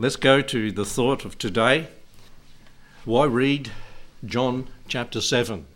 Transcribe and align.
Let's 0.00 0.14
go 0.14 0.42
to 0.42 0.70
the 0.70 0.84
thought 0.84 1.24
of 1.24 1.38
today. 1.38 1.88
Why 3.04 3.24
read 3.24 3.72
John 4.24 4.68
chapter 4.86 5.20
7? 5.20 5.66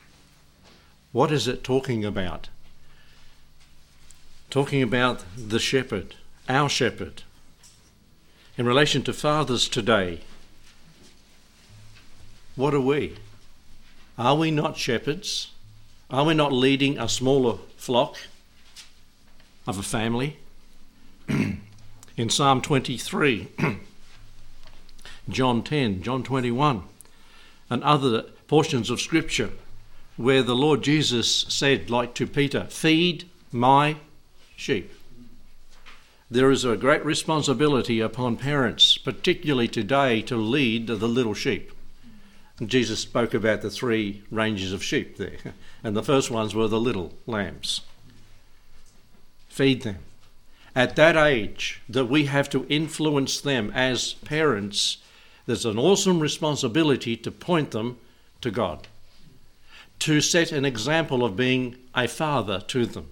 What 1.11 1.33
is 1.33 1.49
it 1.49 1.65
talking 1.65 2.05
about? 2.05 2.49
Talking 4.49 4.81
about 4.81 5.25
the 5.37 5.59
shepherd, 5.59 6.15
our 6.49 6.69
shepherd. 6.69 7.25
In 8.57 8.65
relation 8.65 9.03
to 9.03 9.13
fathers 9.13 9.69
today, 9.69 10.21
what 12.55 12.75
are 12.75 12.81
we? 12.81 13.17
Are 14.17 14.37
we 14.37 14.53
not 14.53 14.77
shepherds? 14.77 15.51
Are 16.11 16.25
we 16.27 16.35
not 16.35 16.53
leading 16.53 16.97
a 16.97 17.09
smaller 17.09 17.59
flock 17.77 18.19
of 19.67 19.81
a 19.81 19.83
family? 19.83 20.37
In 21.29 22.31
Psalm 22.31 22.63
23, 22.63 23.49
John 25.29 25.63
10, 25.63 26.03
John 26.03 26.23
21, 26.23 26.83
and 27.71 27.83
other 27.83 28.23
portions 28.47 28.91
of 28.91 29.01
Scripture 29.01 29.51
where 30.17 30.43
the 30.43 30.55
Lord 30.55 30.83
Jesus 30.83 31.47
said, 31.49 31.91
like 31.91 32.15
to 32.15 32.27
Peter, 32.27 32.65
Feed 32.65 33.29
my 33.51 33.97
sheep. 34.57 34.93
There 36.31 36.51
is 36.51 36.65
a 36.65 36.77
great 36.77 37.05
responsibility 37.05 38.01
upon 38.01 38.37
parents, 38.37 38.97
particularly 38.97 39.69
today, 39.69 40.23
to 40.23 40.37
lead 40.37 40.87
the 40.87 41.09
little 41.09 41.35
sheep. 41.35 41.73
Jesus 42.65 43.01
spoke 43.01 43.35
about 43.35 43.63
the 43.63 43.71
three 43.71 44.23
ranges 44.31 44.73
of 44.73 44.85
sheep 44.85 45.17
there, 45.17 45.39
and 45.85 45.97
the 45.97 46.03
first 46.03 46.31
ones 46.31 46.55
were 46.55 46.69
the 46.69 46.81
little 46.81 47.13
lambs. 47.27 47.83
Feed 49.49 49.83
them. 49.83 49.99
At 50.75 50.97
that 50.97 51.17
age, 51.17 51.83
that 51.89 52.07
we 52.07 52.27
have 52.27 52.49
to 52.51 52.67
influence 52.69 53.41
them 53.41 53.71
as 53.75 54.15
parents, 54.15 54.99
there's 55.47 55.65
an 55.65 55.79
awesome 55.79 56.21
responsibility 56.21 57.17
to 57.17 57.31
point 57.31 57.73
them 57.73 57.99
to 58.41 58.51
God, 58.51 58.87
to 60.01 60.21
set 60.21 60.53
an 60.53 60.65
example 60.65 61.25
of 61.25 61.37
being 61.37 61.77
a 61.95 62.09
father 62.09 62.61
to 62.69 62.87
them. 62.87 63.09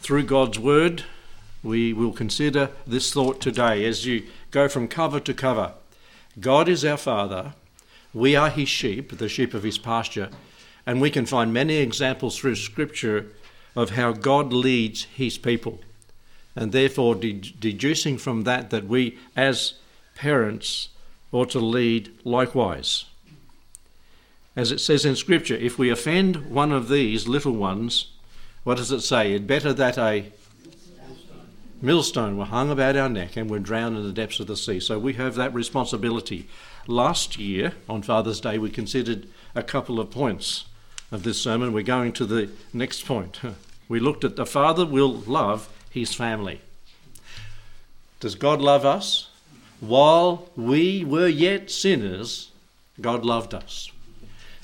Through 0.00 0.24
God's 0.24 0.58
Word, 0.58 1.04
we 1.62 1.92
will 1.92 2.12
consider 2.12 2.70
this 2.86 3.12
thought 3.12 3.40
today 3.40 3.84
as 3.84 4.04
you 4.04 4.24
go 4.50 4.68
from 4.68 4.88
cover 4.88 5.20
to 5.20 5.32
cover 5.32 5.74
God 6.40 6.68
is 6.68 6.84
our 6.84 6.96
Father, 6.96 7.52
we 8.14 8.34
are 8.34 8.48
His 8.48 8.68
sheep, 8.68 9.18
the 9.18 9.28
sheep 9.28 9.52
of 9.52 9.62
His 9.62 9.78
pasture, 9.78 10.30
and 10.86 11.00
we 11.00 11.10
can 11.10 11.26
find 11.26 11.52
many 11.52 11.76
examples 11.76 12.38
through 12.38 12.56
Scripture 12.56 13.26
of 13.76 13.90
how 13.90 14.12
God 14.12 14.52
leads 14.52 15.04
His 15.04 15.36
people. 15.36 15.80
And 16.54 16.72
therefore, 16.72 17.14
de- 17.14 17.32
deducing 17.32 18.18
from 18.18 18.44
that, 18.44 18.70
that 18.70 18.86
we 18.86 19.18
as 19.36 19.74
parents 20.14 20.88
ought 21.30 21.50
to 21.50 21.58
lead 21.58 22.12
likewise. 22.24 23.06
As 24.54 24.70
it 24.70 24.80
says 24.80 25.06
in 25.06 25.16
Scripture, 25.16 25.54
if 25.54 25.78
we 25.78 25.88
offend 25.88 26.50
one 26.50 26.72
of 26.72 26.88
these 26.88 27.26
little 27.26 27.54
ones, 27.54 28.08
what 28.64 28.76
does 28.76 28.92
it 28.92 29.00
say? 29.00 29.32
It 29.32 29.46
better 29.46 29.72
that 29.72 29.96
a 29.96 30.30
millstone 31.80 32.36
were 32.36 32.44
hung 32.44 32.70
about 32.70 32.96
our 32.96 33.08
neck 33.08 33.36
and 33.36 33.50
were 33.50 33.58
drowned 33.58 33.96
in 33.96 34.04
the 34.04 34.12
depths 34.12 34.40
of 34.40 34.46
the 34.46 34.56
sea. 34.56 34.78
So 34.78 34.98
we 34.98 35.14
have 35.14 35.34
that 35.34 35.52
responsibility. 35.52 36.46
Last 36.86 37.38
year, 37.38 37.72
on 37.88 38.02
Father's 38.02 38.40
Day, 38.40 38.58
we 38.58 38.70
considered 38.70 39.26
a 39.54 39.62
couple 39.62 39.98
of 39.98 40.10
points 40.10 40.66
of 41.10 41.22
this 41.22 41.40
sermon. 41.40 41.72
We're 41.72 41.82
going 41.82 42.12
to 42.14 42.26
the 42.26 42.50
next 42.72 43.04
point. 43.04 43.40
We 43.88 44.00
looked 44.00 44.24
at 44.24 44.36
the 44.36 44.46
Father 44.46 44.86
will 44.86 45.12
love 45.12 45.68
his 45.92 46.14
family. 46.14 46.60
Does 48.20 48.34
God 48.34 48.60
love 48.60 48.84
us? 48.84 49.28
While 49.80 50.48
we 50.56 51.04
were 51.04 51.28
yet 51.28 51.70
sinners, 51.70 52.50
God 53.00 53.24
loved 53.24 53.52
us. 53.52 53.90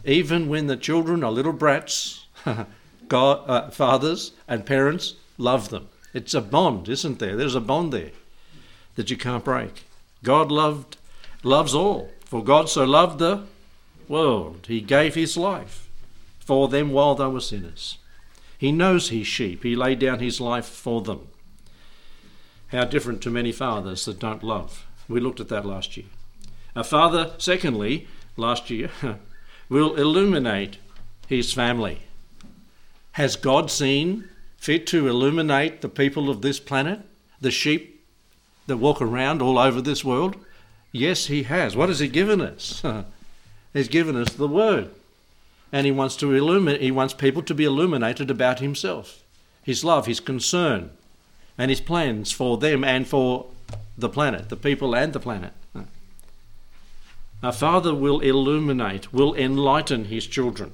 Even 0.04 0.48
when 0.48 0.68
the 0.68 0.76
children 0.76 1.24
are 1.24 1.32
little 1.32 1.52
brats, 1.52 2.26
God, 3.08 3.50
uh, 3.50 3.70
fathers 3.70 4.32
and 4.46 4.64
parents 4.64 5.14
love 5.36 5.70
them. 5.70 5.88
It's 6.14 6.34
a 6.34 6.40
bond, 6.40 6.88
isn't 6.88 7.18
there? 7.18 7.36
There's 7.36 7.54
a 7.54 7.60
bond 7.60 7.92
there 7.92 8.12
that 8.94 9.10
you 9.10 9.16
can't 9.16 9.44
break. 9.44 9.84
God 10.22 10.50
loved 10.50 10.96
loves 11.42 11.74
all. 11.74 12.10
For 12.24 12.44
God 12.44 12.68
so 12.68 12.84
loved 12.84 13.18
the 13.18 13.44
world, 14.06 14.66
he 14.68 14.80
gave 14.80 15.14
his 15.14 15.36
life 15.36 15.88
for 16.40 16.68
them 16.68 16.90
while 16.90 17.14
they 17.14 17.26
were 17.26 17.40
sinners. 17.40 17.98
He 18.58 18.72
knows 18.72 19.08
his 19.08 19.26
sheep. 19.26 19.62
He 19.62 19.76
laid 19.76 20.00
down 20.00 20.18
his 20.18 20.40
life 20.40 20.66
for 20.66 21.00
them. 21.00 21.28
How 22.68 22.84
different 22.84 23.22
to 23.22 23.30
many 23.30 23.52
fathers 23.52 24.04
that 24.04 24.18
don't 24.18 24.42
love. 24.42 24.84
We 25.08 25.20
looked 25.20 25.40
at 25.40 25.48
that 25.48 25.64
last 25.64 25.96
year. 25.96 26.06
A 26.74 26.84
father, 26.84 27.32
secondly, 27.38 28.08
last 28.36 28.68
year, 28.68 28.90
will 29.68 29.94
illuminate 29.94 30.78
his 31.28 31.52
family. 31.52 32.02
Has 33.12 33.36
God 33.36 33.70
seen 33.70 34.28
fit 34.58 34.86
to 34.88 35.08
illuminate 35.08 35.80
the 35.80 35.88
people 35.88 36.28
of 36.28 36.42
this 36.42 36.60
planet, 36.60 37.00
the 37.40 37.50
sheep 37.50 38.04
that 38.66 38.76
walk 38.76 39.00
around 39.00 39.40
all 39.40 39.58
over 39.58 39.80
this 39.80 40.04
world? 40.04 40.36
Yes, 40.92 41.26
He 41.26 41.44
has. 41.44 41.76
What 41.76 41.88
has 41.88 41.98
He 41.98 42.08
given 42.08 42.40
us? 42.40 42.82
He's 43.72 43.88
given 43.88 44.16
us 44.16 44.32
the 44.32 44.48
Word. 44.48 44.90
And 45.72 45.86
He 45.86 45.92
wants 45.92 46.16
to 46.16 46.32
illuminate, 46.34 46.80
He 46.80 46.90
wants 46.90 47.14
people 47.14 47.42
to 47.42 47.54
be 47.54 47.64
illuminated 47.64 48.30
about 48.30 48.60
Himself, 48.60 49.22
His 49.62 49.84
love, 49.84 50.06
His 50.06 50.20
concern, 50.20 50.90
and 51.56 51.70
His 51.70 51.80
plans 51.80 52.32
for 52.32 52.58
them 52.58 52.84
and 52.84 53.06
for 53.06 53.46
the 53.96 54.08
planet, 54.08 54.48
the 54.48 54.56
people 54.56 54.94
and 54.94 55.12
the 55.12 55.20
planet. 55.20 55.52
a 57.42 57.52
Father 57.52 57.94
will 57.94 58.20
illuminate, 58.20 59.12
will 59.12 59.34
enlighten 59.34 60.06
His 60.06 60.26
children. 60.26 60.72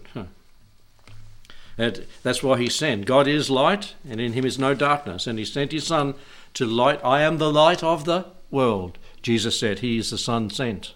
And 1.76 2.06
that's 2.22 2.42
why 2.42 2.58
he 2.58 2.68
sent. 2.68 3.06
God 3.06 3.26
is 3.26 3.50
light, 3.50 3.94
and 4.08 4.20
in 4.20 4.32
him 4.34 4.44
is 4.44 4.58
no 4.58 4.74
darkness. 4.74 5.26
And 5.26 5.38
he 5.38 5.44
sent 5.44 5.72
his 5.72 5.86
Son 5.86 6.14
to 6.54 6.66
light. 6.66 7.00
I 7.04 7.22
am 7.22 7.38
the 7.38 7.52
light 7.52 7.82
of 7.82 8.04
the 8.04 8.26
world. 8.50 8.98
Jesus 9.22 9.58
said, 9.58 9.80
He 9.80 9.98
is 9.98 10.10
the 10.10 10.18
Son 10.18 10.50
sent. 10.50 10.94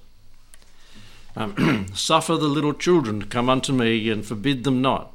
Um, 1.36 1.86
Suffer 1.94 2.36
the 2.36 2.48
little 2.48 2.74
children 2.74 3.20
to 3.20 3.26
come 3.26 3.48
unto 3.48 3.72
me, 3.72 4.08
and 4.10 4.24
forbid 4.24 4.64
them 4.64 4.80
not, 4.80 5.12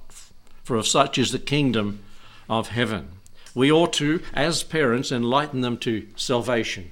for 0.64 0.78
of 0.78 0.88
such 0.88 1.18
is 1.18 1.32
the 1.32 1.40
kingdom 1.40 2.00
of 2.50 2.70
heaven. 2.70 3.10
We 3.56 3.72
ought 3.72 3.94
to, 3.94 4.22
as 4.34 4.64
parents, 4.64 5.12
enlighten 5.12 5.62
them 5.62 5.78
to 5.80 6.08
salvation. 6.16 6.92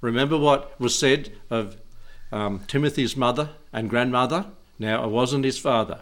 Remember 0.00 0.36
what 0.36 0.78
was 0.80 0.98
said 0.98 1.32
of 1.50 1.76
um, 2.32 2.60
Timothy's 2.66 3.16
mother 3.16 3.50
and 3.72 3.90
grandmother? 3.90 4.46
Now, 4.78 5.04
it 5.04 5.10
wasn't 5.10 5.44
his 5.44 5.58
father, 5.58 6.00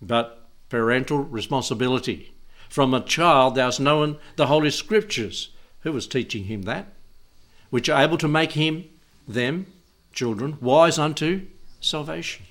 but 0.00 0.48
parental 0.68 1.18
responsibility. 1.18 2.32
From 2.68 2.94
a 2.94 3.00
child, 3.00 3.56
thou 3.56 3.66
hast 3.66 3.80
known 3.80 4.18
the 4.36 4.46
Holy 4.46 4.70
Scriptures. 4.70 5.50
Who 5.80 5.92
was 5.92 6.06
teaching 6.06 6.44
him 6.44 6.62
that? 6.62 6.86
Which 7.70 7.88
are 7.88 8.02
able 8.02 8.18
to 8.18 8.28
make 8.28 8.52
him, 8.52 8.84
them, 9.26 9.66
children, 10.12 10.58
wise 10.60 10.98
unto 10.98 11.46
salvation. 11.80 12.46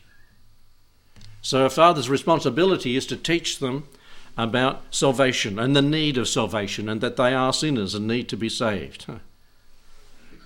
So 1.42 1.66
a 1.66 1.70
father's 1.70 2.10
responsibility 2.10 2.96
is 2.96 3.06
to 3.08 3.16
teach 3.16 3.60
them 3.60 3.88
about 4.38 4.84
salvation 4.92 5.60
and 5.60 5.76
the 5.76 5.82
need 5.82 6.18
of 6.18 6.28
salvation 6.28 6.88
and 6.88 7.02
that 7.02 7.18
they 7.18 7.34
are 7.34 7.54
sinners 7.54 7.96
and 7.96 8.08
need 8.08 8.30
to 8.30 8.38
be 8.38 8.50
saved. 8.50 9.06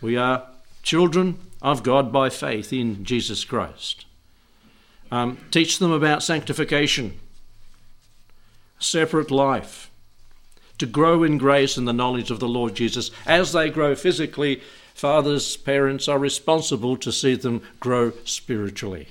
We 0.01 0.18
are 0.18 0.47
children 0.81 1.40
of 1.62 1.84
God 1.84 2.12
by 2.12 2.29
faith 2.29 2.74
in 2.74 3.06
Jesus 3.06 3.44
Christ. 3.44 4.06
Um, 5.12 5.38
teach 5.51 5.80
them 5.80 5.91
about 5.91 6.24
sanctification 6.24 7.19
separate 8.84 9.31
life, 9.31 9.90
to 10.78 10.85
grow 10.85 11.24
in 11.24 11.38
grace 11.38 11.78
and 11.78 11.88
the 11.88 11.94
knowledge 11.94 12.31
of 12.31 12.40
the 12.40 12.47
Lord 12.47 12.75
Jesus. 12.75 13.12
As 13.25 13.53
they 13.53 13.69
grow 13.69 13.95
physically, 13.95 14.62
fathers, 14.94 15.57
parents 15.57 16.07
are 16.07 16.19
responsible 16.19 16.98
to 16.98 17.12
see 17.12 17.36
them 17.36 17.62
grow 17.80 18.13
spiritually. 18.25 19.10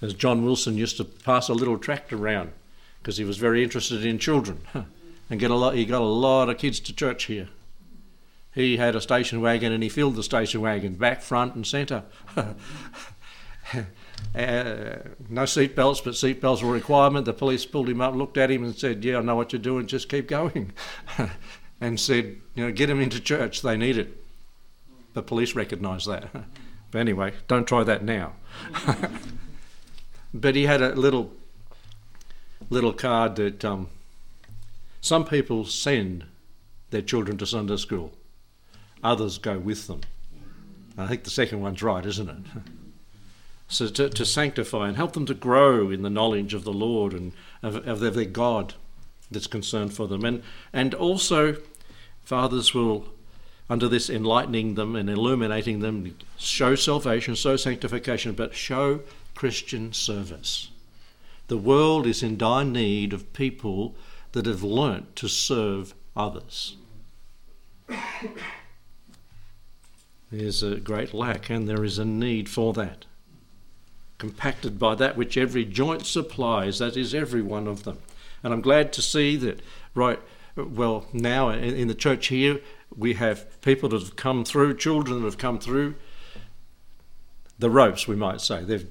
As 0.00 0.14
John 0.14 0.44
Wilson 0.44 0.76
used 0.76 0.96
to 0.98 1.04
pass 1.04 1.48
a 1.48 1.54
little 1.54 1.78
tract 1.78 2.12
around 2.12 2.52
because 3.00 3.16
he 3.16 3.24
was 3.24 3.38
very 3.38 3.62
interested 3.62 4.04
in 4.04 4.18
children 4.18 4.60
and 5.30 5.40
get 5.40 5.50
a 5.50 5.54
lot, 5.54 5.74
he 5.74 5.84
got 5.84 6.02
a 6.02 6.04
lot 6.04 6.48
of 6.48 6.58
kids 6.58 6.80
to 6.80 6.94
church 6.94 7.24
here. 7.24 7.48
He 8.54 8.76
had 8.76 8.94
a 8.94 9.00
station 9.00 9.40
wagon 9.40 9.72
and 9.72 9.82
he 9.82 9.88
filled 9.88 10.16
the 10.16 10.22
station 10.22 10.60
wagon 10.60 10.94
back, 10.94 11.22
front, 11.22 11.54
and 11.54 11.66
centre. 11.66 12.04
Uh, 14.34 14.96
no 15.28 15.44
seat 15.44 15.76
belts, 15.76 16.00
but 16.00 16.16
seat 16.16 16.40
belts 16.40 16.60
were 16.60 16.70
a 16.70 16.72
requirement. 16.72 17.24
The 17.24 17.32
police 17.32 17.64
pulled 17.64 17.88
him 17.88 18.00
up, 18.00 18.14
looked 18.14 18.36
at 18.36 18.50
him, 18.50 18.64
and 18.64 18.74
said, 18.74 19.04
"Yeah, 19.04 19.18
I 19.18 19.22
know 19.22 19.36
what 19.36 19.52
you're 19.52 19.62
doing. 19.62 19.86
Just 19.86 20.08
keep 20.08 20.28
going." 20.28 20.72
and 21.80 22.00
said, 22.00 22.40
"You 22.54 22.64
know, 22.64 22.72
get 22.72 22.86
them 22.86 23.00
into 23.00 23.20
church. 23.20 23.62
They 23.62 23.76
need 23.76 23.98
it." 23.98 24.22
The 25.14 25.22
police 25.22 25.54
recognise 25.54 26.04
that. 26.06 26.28
but 26.90 26.98
anyway, 26.98 27.32
don't 27.48 27.66
try 27.66 27.84
that 27.84 28.04
now. 28.04 28.32
but 30.34 30.56
he 30.56 30.64
had 30.64 30.82
a 30.82 30.94
little 30.94 31.32
little 32.70 32.92
card 32.92 33.36
that 33.36 33.64
um, 33.64 33.88
some 35.00 35.24
people 35.24 35.64
send 35.64 36.24
their 36.90 37.02
children 37.02 37.36
to 37.38 37.46
Sunday 37.46 37.76
school. 37.76 38.12
Others 39.02 39.38
go 39.38 39.58
with 39.58 39.86
them. 39.86 40.00
I 40.96 41.06
think 41.06 41.24
the 41.24 41.30
second 41.30 41.60
one's 41.60 41.82
right, 41.82 42.04
isn't 42.04 42.28
it? 42.28 42.36
So 43.66 43.88
to, 43.88 44.10
to 44.10 44.26
sanctify 44.26 44.88
and 44.88 44.96
help 44.96 45.14
them 45.14 45.24
to 45.24 45.34
grow 45.34 45.90
in 45.90 46.02
the 46.02 46.10
knowledge 46.10 46.52
of 46.52 46.64
the 46.64 46.72
Lord 46.72 47.14
and 47.14 47.32
of, 47.62 47.88
of 47.88 48.14
their 48.14 48.26
God 48.26 48.74
that's 49.30 49.46
concerned 49.46 49.94
for 49.94 50.06
them. 50.06 50.22
And, 50.22 50.42
and 50.72 50.92
also, 50.92 51.56
fathers 52.24 52.74
will, 52.74 53.06
under 53.68 53.88
this 53.88 54.10
enlightening 54.10 54.74
them 54.74 54.96
and 54.96 55.08
illuminating 55.08 55.80
them, 55.80 56.16
show 56.38 56.74
salvation, 56.74 57.34
show 57.34 57.56
sanctification, 57.56 58.32
but 58.32 58.54
show 58.54 59.00
Christian 59.34 59.92
service. 59.92 60.70
The 61.48 61.58
world 61.58 62.06
is 62.06 62.22
in 62.22 62.36
dire 62.36 62.64
need 62.64 63.12
of 63.12 63.32
people 63.32 63.94
that 64.32 64.46
have 64.46 64.62
learnt 64.62 65.14
to 65.16 65.28
serve 65.28 65.94
others. 66.16 66.76
There's 70.30 70.62
a 70.62 70.76
great 70.76 71.14
lack, 71.14 71.50
and 71.50 71.68
there 71.68 71.84
is 71.84 71.98
a 71.98 72.04
need 72.04 72.48
for 72.48 72.72
that 72.72 73.04
compacted 74.18 74.78
by 74.78 74.94
that 74.94 75.16
which 75.16 75.36
every 75.36 75.64
joint 75.64 76.06
supplies, 76.06 76.78
that 76.78 76.96
is, 76.96 77.14
every 77.14 77.42
one 77.42 77.66
of 77.66 77.84
them. 77.84 77.98
And 78.42 78.52
I'm 78.52 78.60
glad 78.60 78.92
to 78.94 79.02
see 79.02 79.36
that, 79.36 79.60
right, 79.94 80.18
well, 80.56 81.06
now 81.12 81.50
in 81.50 81.88
the 81.88 81.94
church 81.94 82.28
here, 82.28 82.60
we 82.96 83.14
have 83.14 83.60
people 83.60 83.88
that 83.88 84.00
have 84.00 84.16
come 84.16 84.44
through, 84.44 84.76
children 84.76 85.20
that 85.20 85.24
have 85.24 85.38
come 85.38 85.58
through 85.58 85.94
the 87.58 87.70
ropes, 87.70 88.06
we 88.06 88.16
might 88.16 88.40
say. 88.40 88.62
They've 88.62 88.88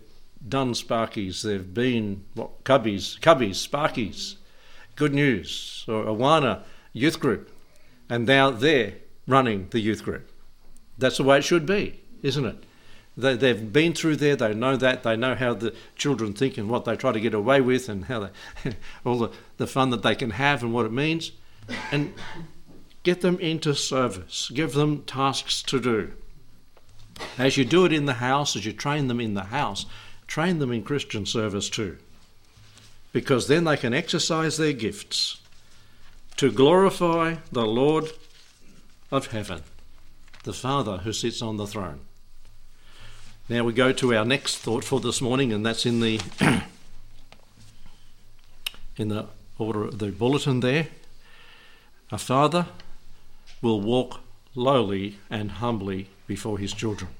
done 0.48 0.74
Sparkies, 0.74 1.42
they've 1.42 1.74
been 1.74 2.26
what, 2.34 2.64
Cubbies, 2.64 3.20
Cubbies, 3.20 3.68
Sparkies, 3.68 4.36
Good 4.96 5.14
News, 5.14 5.86
or 5.88 6.06
Awana 6.06 6.64
youth 6.92 7.20
group, 7.20 7.50
and 8.10 8.26
now 8.26 8.52
they're 8.52 8.96
running 9.28 9.68
the 9.72 9.80
youth 9.80 10.04
group. 10.04 10.30
That's 10.98 11.18
the 11.18 11.24
way 11.24 11.40
it 11.40 11.44
should 11.44 11.66
be, 11.66 12.00
isn't 12.22 12.46
it? 12.46 12.64
They, 13.16 13.36
they've 13.36 13.72
been 13.72 13.94
through 13.94 14.18
there. 14.18 14.36
They 14.36 14.54
know 14.54 14.76
that. 14.76 15.04
They 15.04 15.16
know 15.16 15.36
how 15.36 15.54
the 15.54 15.74
children 15.96 16.34
think 16.34 16.58
and 16.58 16.70
what 16.70 16.86
they 16.86 16.96
try 16.96 17.12
to 17.12 17.20
get 17.20 17.34
away 17.34 17.62
with, 17.62 17.90
and 17.90 18.06
how 18.06 18.20
they, 18.64 18.76
all 19.06 19.18
the, 19.18 19.32
the 19.58 19.68
fun 19.68 19.90
that 19.92 20.04
they 20.04 20.16
can 20.16 20.32
have 20.32 20.64
and 20.64 20.74
what 20.74 20.86
it 20.86 20.92
means, 20.92 21.32
and 21.92 22.14
get 23.04 23.22
them 23.22 23.40
into 23.40 23.76
service. 23.76 24.52
Give 24.54 24.74
them 24.74 25.04
tasks 25.04 25.62
to 25.64 25.80
do. 25.80 26.14
As 27.38 27.58
you 27.58 27.66
do 27.66 27.86
it 27.86 27.94
in 27.94 28.06
the 28.06 28.16
house, 28.16 28.56
as 28.56 28.66
you 28.66 28.74
train 28.74 29.08
them 29.08 29.20
in 29.20 29.34
the 29.34 29.46
house, 29.46 29.86
train 30.28 30.60
them 30.60 30.72
in 30.72 30.84
Christian 30.84 31.26
service 31.26 31.70
too, 31.70 31.98
because 33.12 33.48
then 33.48 33.66
they 33.66 33.78
can 33.78 33.94
exercise 33.94 34.58
their 34.58 34.74
gifts 34.74 35.38
to 36.38 36.52
glorify 36.52 37.36
the 37.52 37.66
Lord 37.66 38.12
of 39.12 39.28
heaven, 39.28 39.62
the 40.44 40.54
Father 40.54 40.98
who 40.98 41.14
sits 41.14 41.42
on 41.42 41.58
the 41.58 41.68
throne. 41.68 42.00
Now 43.50 43.64
we 43.64 43.74
go 43.74 43.92
to 43.94 44.16
our 44.16 44.26
next 44.26 44.58
thought 44.58 44.84
for 44.84 45.00
this 45.00 45.22
morning, 45.22 45.54
and 45.54 45.66
that's 45.66 45.86
in 45.86 46.00
the 46.00 46.20
in 48.98 49.10
the 49.10 49.28
order 49.58 49.84
of 49.84 50.00
the 50.00 50.12
bulletin 50.12 50.62
there. 50.62 50.88
A 52.12 52.18
father 52.18 52.68
will 53.62 53.82
walk 53.82 54.20
lowly 54.56 55.18
and 55.30 55.52
humbly 55.52 56.10
before 56.28 56.60
his 56.60 56.74
children. 56.74 57.12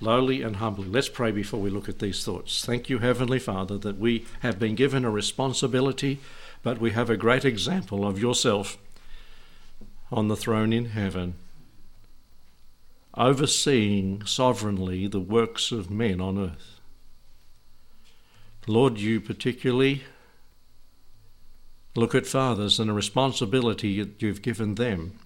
Lowly 0.00 0.42
and 0.42 0.56
humbly. 0.56 0.86
Let's 0.86 1.08
pray 1.08 1.30
before 1.30 1.60
we 1.60 1.70
look 1.70 1.88
at 1.88 1.98
these 1.98 2.24
thoughts. 2.24 2.64
Thank 2.64 2.88
you, 2.88 2.98
Heavenly 2.98 3.38
Father, 3.38 3.78
that 3.78 3.98
we 3.98 4.26
have 4.40 4.58
been 4.58 4.74
given 4.74 5.04
a 5.04 5.10
responsibility, 5.10 6.20
but 6.62 6.78
we 6.78 6.90
have 6.90 7.10
a 7.10 7.16
great 7.16 7.44
example 7.44 8.06
of 8.06 8.20
yourself 8.20 8.76
on 10.12 10.28
the 10.28 10.36
throne 10.36 10.72
in 10.72 10.86
heaven 10.86 11.34
overseeing 13.16 14.24
sovereignly 14.26 15.06
the 15.06 15.20
works 15.20 15.70
of 15.70 15.90
men 15.90 16.20
on 16.20 16.38
earth. 16.38 16.80
Lord, 18.66 18.98
you 18.98 19.20
particularly 19.20 20.04
look 21.94 22.14
at 22.14 22.26
fathers 22.26 22.80
and 22.80 22.90
the 22.90 22.94
responsibility 22.94 23.88
you've 24.18 24.42
given 24.42 24.74
them 24.74 25.18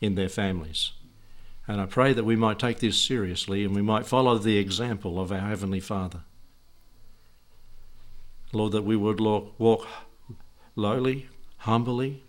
in 0.00 0.14
their 0.14 0.28
families. 0.28 0.92
And 1.68 1.80
I 1.80 1.86
pray 1.86 2.12
that 2.12 2.24
we 2.24 2.36
might 2.36 2.58
take 2.58 2.78
this 2.78 2.98
seriously 3.02 3.64
and 3.64 3.74
we 3.74 3.82
might 3.82 4.06
follow 4.06 4.38
the 4.38 4.58
example 4.58 5.20
of 5.20 5.32
our 5.32 5.40
Heavenly 5.40 5.80
Father. 5.80 6.20
Lord, 8.52 8.72
that 8.72 8.84
we 8.84 8.96
would 8.96 9.20
walk 9.20 9.86
lowly, 10.76 11.28
humbly, 11.58 12.22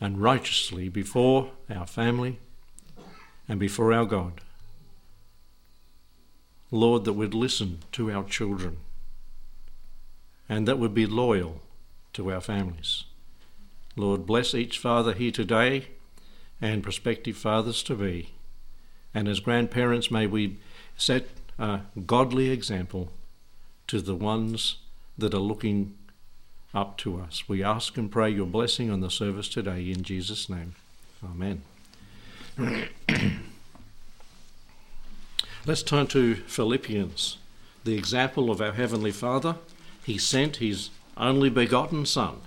and 0.00 0.20
righteously 0.20 0.88
before 0.88 1.50
our 1.74 1.86
family 1.86 2.38
and 3.48 3.58
before 3.58 3.92
our 3.92 4.04
God. 4.04 4.40
Lord, 6.70 7.04
that 7.04 7.14
we'd 7.14 7.32
listen 7.32 7.78
to 7.92 8.12
our 8.12 8.24
children 8.24 8.78
and 10.48 10.68
that 10.68 10.78
we'd 10.78 10.94
be 10.94 11.06
loyal 11.06 11.62
to 12.16 12.32
our 12.32 12.40
families. 12.40 13.04
Lord, 13.94 14.26
bless 14.26 14.54
each 14.54 14.78
father 14.78 15.12
here 15.12 15.30
today 15.30 15.88
and 16.60 16.82
prospective 16.82 17.36
fathers 17.36 17.82
to 17.84 17.94
be. 17.94 18.30
And 19.14 19.28
as 19.28 19.40
grandparents, 19.40 20.10
may 20.10 20.26
we 20.26 20.58
set 20.96 21.28
a 21.58 21.80
godly 22.06 22.50
example 22.50 23.12
to 23.86 24.00
the 24.00 24.14
ones 24.14 24.76
that 25.16 25.32
are 25.32 25.38
looking 25.38 25.94
up 26.74 26.98
to 26.98 27.18
us. 27.18 27.48
We 27.48 27.62
ask 27.62 27.96
and 27.96 28.10
pray 28.10 28.30
your 28.30 28.46
blessing 28.46 28.90
on 28.90 29.00
the 29.00 29.10
service 29.10 29.48
today 29.48 29.90
in 29.90 30.02
Jesus' 30.02 30.50
name. 30.50 30.74
Amen. 31.24 31.62
Let's 35.66 35.82
turn 35.82 36.06
to 36.08 36.34
Philippians, 36.34 37.38
the 37.84 37.96
example 37.96 38.50
of 38.50 38.60
our 38.60 38.72
Heavenly 38.72 39.12
Father. 39.12 39.56
He 40.04 40.18
sent 40.18 40.56
His 40.56 40.90
only 41.16 41.50
begotten 41.50 42.06
Son 42.06 42.40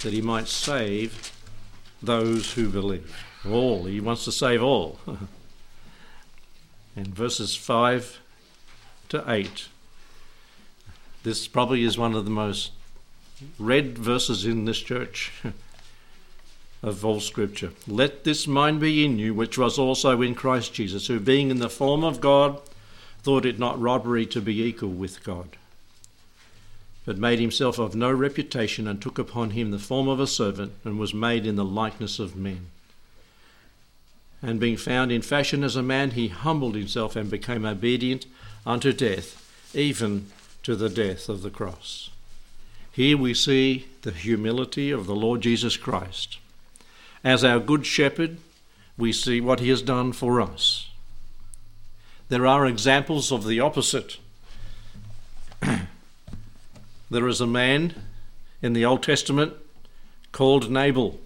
that 0.00 0.12
He 0.12 0.20
might 0.20 0.48
save 0.48 1.32
those 2.02 2.52
who 2.52 2.68
believe. 2.68 3.24
All. 3.46 3.84
He 3.84 4.00
wants 4.00 4.24
to 4.24 4.32
save 4.32 4.62
all. 4.62 4.98
in 6.96 7.14
verses 7.14 7.54
5 7.56 8.20
to 9.08 9.24
8, 9.26 9.68
this 11.22 11.48
probably 11.48 11.84
is 11.84 11.96
one 11.96 12.14
of 12.14 12.24
the 12.24 12.30
most 12.30 12.72
read 13.58 13.96
verses 13.98 14.44
in 14.44 14.66
this 14.66 14.78
church. 14.78 15.32
of 16.82 17.04
all 17.04 17.20
Scripture. 17.20 17.72
Let 17.86 18.24
this 18.24 18.46
mind 18.46 18.80
be 18.80 19.04
in 19.04 19.18
you, 19.18 19.34
which 19.34 19.58
was 19.58 19.78
also 19.78 20.22
in 20.22 20.34
Christ 20.34 20.72
Jesus, 20.72 21.06
who, 21.06 21.20
being 21.20 21.50
in 21.50 21.58
the 21.58 21.68
form 21.68 22.02
of 22.04 22.20
God, 22.20 22.60
thought 23.22 23.44
it 23.44 23.58
not 23.58 23.80
robbery 23.80 24.24
to 24.26 24.40
be 24.40 24.62
equal 24.62 24.88
with 24.88 25.22
God, 25.22 25.56
but 27.10 27.18
made 27.18 27.40
himself 27.40 27.80
of 27.80 27.96
no 27.96 28.12
reputation, 28.12 28.86
and 28.86 29.02
took 29.02 29.18
upon 29.18 29.50
him 29.50 29.72
the 29.72 29.80
form 29.80 30.06
of 30.06 30.20
a 30.20 30.28
servant, 30.28 30.72
and 30.84 30.96
was 30.96 31.12
made 31.12 31.44
in 31.44 31.56
the 31.56 31.64
likeness 31.64 32.20
of 32.20 32.36
men. 32.36 32.68
And 34.40 34.60
being 34.60 34.76
found 34.76 35.10
in 35.10 35.20
fashion 35.20 35.64
as 35.64 35.74
a 35.74 35.82
man, 35.82 36.12
he 36.12 36.28
humbled 36.28 36.76
himself 36.76 37.16
and 37.16 37.28
became 37.28 37.66
obedient 37.66 38.26
unto 38.64 38.92
death, 38.92 39.44
even 39.74 40.28
to 40.62 40.76
the 40.76 40.88
death 40.88 41.28
of 41.28 41.42
the 41.42 41.50
cross. 41.50 42.10
Here 42.92 43.16
we 43.16 43.34
see 43.34 43.88
the 44.02 44.12
humility 44.12 44.92
of 44.92 45.06
the 45.08 45.16
Lord 45.16 45.40
Jesus 45.40 45.76
Christ 45.76 46.38
as 47.24 47.42
our 47.42 47.58
Good 47.58 47.84
Shepherd, 47.84 48.38
we 48.96 49.12
see 49.12 49.40
what 49.40 49.58
He 49.58 49.68
has 49.70 49.82
done 49.82 50.12
for 50.12 50.40
us. 50.40 50.90
There 52.28 52.46
are 52.46 52.66
examples 52.66 53.32
of 53.32 53.44
the 53.44 53.58
opposite. 53.58 54.18
there 57.10 57.26
is 57.26 57.40
a 57.40 57.46
man 57.46 57.94
in 58.62 58.72
the 58.72 58.84
Old 58.84 59.02
Testament 59.02 59.54
called 60.32 60.70
Nabal, 60.70 61.18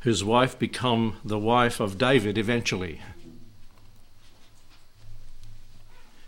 whose 0.00 0.24
wife 0.24 0.58
become 0.58 1.16
the 1.24 1.38
wife 1.38 1.80
of 1.80 1.98
David 1.98 2.36
eventually. 2.36 3.00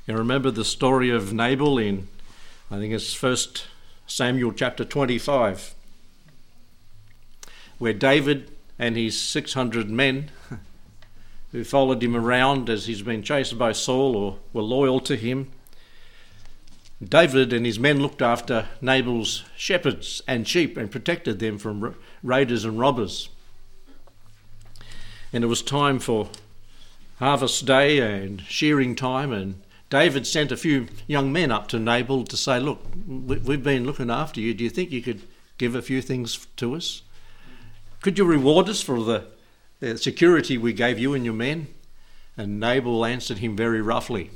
You 0.06 0.14
remember 0.14 0.50
the 0.50 0.64
story 0.64 1.10
of 1.10 1.32
Nabal 1.32 1.78
in, 1.78 2.08
I 2.70 2.78
think 2.78 2.94
it's 2.94 3.12
First 3.12 3.66
Samuel 4.06 4.52
chapter 4.52 4.84
25 4.84 5.74
where 7.80 7.94
David 7.94 8.50
and 8.78 8.94
his 8.94 9.18
600 9.18 9.88
men 9.88 10.30
who 11.52 11.64
followed 11.64 12.02
him 12.02 12.14
around 12.14 12.68
as 12.68 12.86
he's 12.86 13.02
been 13.02 13.22
chased 13.22 13.58
by 13.58 13.72
Saul 13.72 14.14
or 14.14 14.38
were 14.52 14.62
loyal 14.62 15.00
to 15.00 15.16
him. 15.16 15.50
David 17.02 17.52
and 17.54 17.64
his 17.64 17.78
men 17.78 18.00
looked 18.00 18.20
after 18.20 18.68
Nabal's 18.82 19.44
shepherds 19.56 20.20
and 20.28 20.46
sheep 20.46 20.76
and 20.76 20.90
protected 20.90 21.38
them 21.38 21.56
from 21.56 21.94
raiders 22.22 22.64
and 22.64 22.78
robbers. 22.78 23.30
And 25.32 25.42
it 25.42 25.46
was 25.46 25.62
time 25.62 25.98
for 25.98 26.28
harvest 27.18 27.64
day 27.64 28.00
and 28.00 28.42
shearing 28.42 28.94
time, 28.94 29.32
and 29.32 29.62
David 29.88 30.26
sent 30.26 30.52
a 30.52 30.56
few 30.56 30.88
young 31.06 31.32
men 31.32 31.50
up 31.50 31.68
to 31.68 31.78
Nabal 31.78 32.24
to 32.24 32.36
say, 32.36 32.60
Look, 32.60 32.84
we've 33.06 33.62
been 33.62 33.86
looking 33.86 34.10
after 34.10 34.40
you. 34.40 34.52
Do 34.52 34.64
you 34.64 34.70
think 34.70 34.90
you 34.90 35.02
could 35.02 35.22
give 35.56 35.74
a 35.74 35.82
few 35.82 36.02
things 36.02 36.46
to 36.56 36.74
us? 36.74 37.02
Could 38.02 38.18
you 38.18 38.24
reward 38.24 38.68
us 38.68 38.82
for 38.82 39.02
the, 39.02 39.96
security 39.96 40.58
we 40.58 40.72
gave 40.72 40.98
you 40.98 41.14
and 41.14 41.24
your 41.24 41.34
men? 41.34 41.68
And 42.36 42.60
Nabal 42.60 43.04
answered 43.04 43.38
him 43.38 43.56
very 43.56 43.80
roughly. 43.80 44.30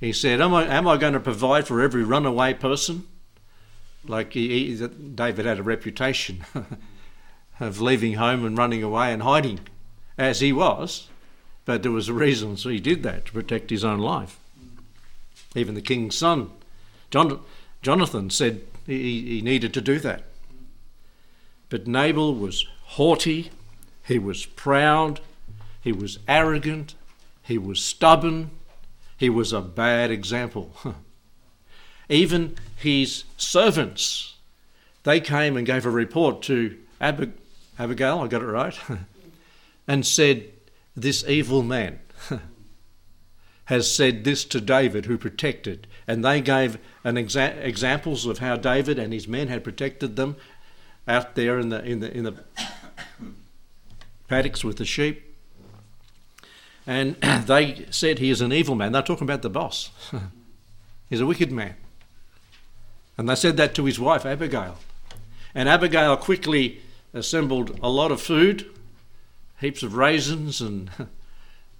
He 0.00 0.12
said, 0.12 0.40
Am 0.40 0.52
I, 0.54 0.64
am 0.66 0.86
I 0.86 0.96
going 0.96 1.12
to 1.12 1.20
provide 1.20 1.66
for 1.66 1.80
every 1.80 2.04
runaway 2.04 2.54
person? 2.54 3.06
Like 4.06 4.32
he, 4.34 4.74
he, 4.74 4.86
David 4.86 5.46
had 5.46 5.58
a 5.58 5.62
reputation 5.62 6.44
of 7.60 7.80
leaving 7.80 8.14
home 8.14 8.44
and 8.44 8.58
running 8.58 8.82
away 8.82 9.12
and 9.12 9.22
hiding, 9.22 9.60
as 10.18 10.40
he 10.40 10.52
was. 10.52 11.08
But 11.64 11.82
there 11.82 11.92
was 11.92 12.08
a 12.08 12.14
reason 12.14 12.56
so 12.56 12.68
he 12.68 12.80
did 12.80 13.02
that 13.02 13.26
to 13.26 13.32
protect 13.32 13.70
his 13.70 13.84
own 13.84 13.98
life. 13.98 14.38
Even 15.54 15.74
the 15.74 15.80
king's 15.80 16.16
son, 16.16 16.50
John, 17.10 17.40
Jonathan, 17.80 18.28
said 18.28 18.62
he, 18.86 19.22
he 19.22 19.40
needed 19.40 19.72
to 19.74 19.80
do 19.80 19.98
that. 20.00 20.24
But 21.70 21.86
Nabal 21.86 22.34
was 22.34 22.66
haughty, 22.82 23.50
he 24.04 24.18
was 24.18 24.46
proud, 24.46 25.20
he 25.80 25.92
was 25.92 26.18
arrogant, 26.28 26.94
he 27.42 27.56
was 27.56 27.82
stubborn, 27.82 28.50
he 29.24 29.30
was 29.30 29.54
a 29.54 29.62
bad 29.62 30.10
example. 30.10 30.76
Even 32.10 32.56
his 32.76 33.24
servants, 33.38 34.34
they 35.04 35.18
came 35.18 35.56
and 35.56 35.66
gave 35.66 35.86
a 35.86 35.90
report 35.90 36.42
to 36.42 36.76
Ab- 37.00 37.32
Abigail, 37.78 38.18
I 38.18 38.26
got 38.26 38.42
it 38.42 38.46
right, 38.46 38.78
and 39.88 40.04
said, 40.06 40.50
This 40.94 41.24
evil 41.26 41.62
man 41.62 42.00
has 43.64 43.90
said 43.90 44.24
this 44.24 44.44
to 44.44 44.60
David, 44.60 45.06
who 45.06 45.16
protected. 45.16 45.86
And 46.06 46.22
they 46.22 46.42
gave 46.42 46.76
an 47.02 47.14
exa- 47.14 47.64
examples 47.64 48.26
of 48.26 48.40
how 48.40 48.56
David 48.56 48.98
and 48.98 49.10
his 49.10 49.26
men 49.26 49.48
had 49.48 49.64
protected 49.64 50.16
them 50.16 50.36
out 51.08 51.34
there 51.34 51.58
in 51.58 51.70
the, 51.70 51.82
in 51.82 52.00
the, 52.00 52.14
in 52.14 52.24
the 52.24 52.44
paddocks 54.28 54.62
with 54.62 54.76
the 54.76 54.84
sheep. 54.84 55.33
And 56.86 57.16
they 57.46 57.86
said 57.90 58.18
he 58.18 58.30
is 58.30 58.40
an 58.40 58.52
evil 58.52 58.74
man. 58.74 58.92
They're 58.92 59.02
talking 59.02 59.26
about 59.26 59.42
the 59.42 59.50
boss. 59.50 59.90
He's 61.10 61.20
a 61.20 61.26
wicked 61.26 61.52
man. 61.52 61.74
And 63.16 63.28
they 63.28 63.36
said 63.36 63.56
that 63.56 63.74
to 63.76 63.84
his 63.84 64.00
wife, 64.00 64.26
Abigail. 64.26 64.76
And 65.54 65.68
Abigail 65.68 66.16
quickly 66.16 66.80
assembled 67.12 67.78
a 67.82 67.88
lot 67.88 68.10
of 68.10 68.20
food, 68.20 68.66
heaps 69.60 69.82
of 69.82 69.94
raisins 69.94 70.60
and 70.60 70.90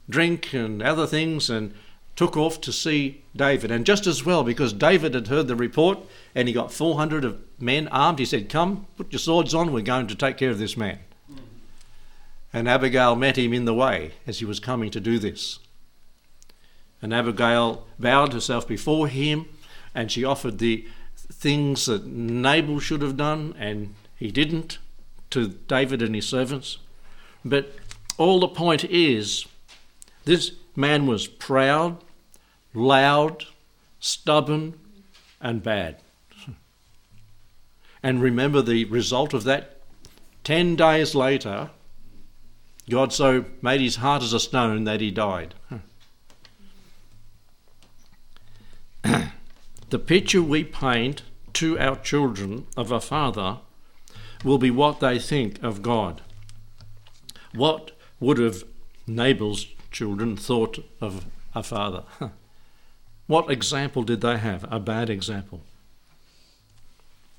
drink 0.08 0.52
and 0.52 0.80
other 0.80 1.06
things, 1.06 1.50
and 1.50 1.74
took 2.14 2.36
off 2.36 2.60
to 2.60 2.72
see 2.72 3.22
David. 3.34 3.72
And 3.72 3.84
just 3.84 4.06
as 4.06 4.24
well, 4.24 4.44
because 4.44 4.72
David 4.72 5.14
had 5.14 5.26
heard 5.26 5.48
the 5.48 5.56
report 5.56 5.98
and 6.34 6.46
he 6.46 6.54
got 6.54 6.72
400 6.72 7.24
of 7.24 7.40
men 7.58 7.88
armed, 7.88 8.20
he 8.20 8.24
said, 8.24 8.48
Come, 8.48 8.86
put 8.96 9.12
your 9.12 9.18
swords 9.18 9.54
on, 9.54 9.72
we're 9.72 9.80
going 9.80 10.06
to 10.06 10.14
take 10.14 10.36
care 10.36 10.50
of 10.50 10.58
this 10.58 10.76
man. 10.76 11.00
And 12.54 12.68
Abigail 12.68 13.16
met 13.16 13.36
him 13.36 13.52
in 13.52 13.64
the 13.64 13.74
way 13.74 14.12
as 14.28 14.38
he 14.38 14.44
was 14.44 14.60
coming 14.60 14.88
to 14.92 15.00
do 15.00 15.18
this. 15.18 15.58
And 17.02 17.12
Abigail 17.12 17.84
bowed 17.98 18.32
herself 18.32 18.68
before 18.68 19.08
him 19.08 19.46
and 19.92 20.10
she 20.10 20.24
offered 20.24 20.58
the 20.58 20.86
things 21.16 21.86
that 21.86 22.06
Nabal 22.06 22.78
should 22.78 23.02
have 23.02 23.16
done 23.16 23.56
and 23.58 23.96
he 24.16 24.30
didn't 24.30 24.78
to 25.30 25.48
David 25.48 26.00
and 26.00 26.14
his 26.14 26.28
servants. 26.28 26.78
But 27.44 27.74
all 28.18 28.38
the 28.38 28.46
point 28.46 28.84
is 28.84 29.46
this 30.24 30.52
man 30.76 31.08
was 31.08 31.26
proud, 31.26 32.04
loud, 32.72 33.46
stubborn, 33.98 34.78
and 35.40 35.60
bad. 35.60 35.96
And 38.00 38.22
remember 38.22 38.62
the 38.62 38.84
result 38.84 39.34
of 39.34 39.42
that? 39.42 39.80
Ten 40.44 40.76
days 40.76 41.16
later, 41.16 41.70
God 42.88 43.12
so 43.12 43.46
made 43.62 43.80
his 43.80 43.96
heart 43.96 44.22
as 44.22 44.32
a 44.32 44.40
stone 44.40 44.84
that 44.84 45.00
he 45.00 45.10
died. 45.10 45.54
the 49.90 49.98
picture 49.98 50.42
we 50.42 50.64
paint 50.64 51.22
to 51.54 51.78
our 51.78 51.96
children 51.96 52.66
of 52.76 52.92
a 52.92 53.00
father 53.00 53.58
will 54.42 54.58
be 54.58 54.70
what 54.70 55.00
they 55.00 55.18
think 55.18 55.62
of 55.62 55.82
God. 55.82 56.20
What 57.54 57.92
would 58.20 58.38
have 58.38 58.64
Nabal's 59.06 59.66
children 59.90 60.36
thought 60.36 60.84
of 61.00 61.24
a 61.54 61.62
father? 61.62 62.04
what 63.26 63.50
example 63.50 64.02
did 64.02 64.20
they 64.20 64.36
have? 64.36 64.70
A 64.70 64.78
bad 64.78 65.08
example. 65.08 65.62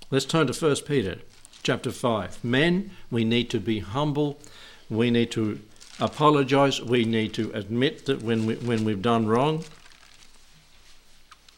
Let's 0.10 0.25
turn 0.25 0.48
to 0.48 0.54
1 0.54 0.75
Peter 0.88 1.20
chapter 1.62 1.92
5. 1.92 2.44
Men, 2.44 2.92
we 3.12 3.24
need 3.24 3.50
to 3.50 3.60
be 3.60 3.80
humble. 3.80 4.40
We 4.89 5.12
need 5.12 5.32
to 5.32 5.60
apologize. 6.00 6.82
We 6.82 7.06
need 7.06 7.34
to 7.36 7.51
admit 7.54 8.06
that 8.06 8.22
when, 8.22 8.46
we, 8.46 8.56
when 8.56 8.84
we've 8.86 9.01
done 9.01 9.27
wrong 9.27 9.63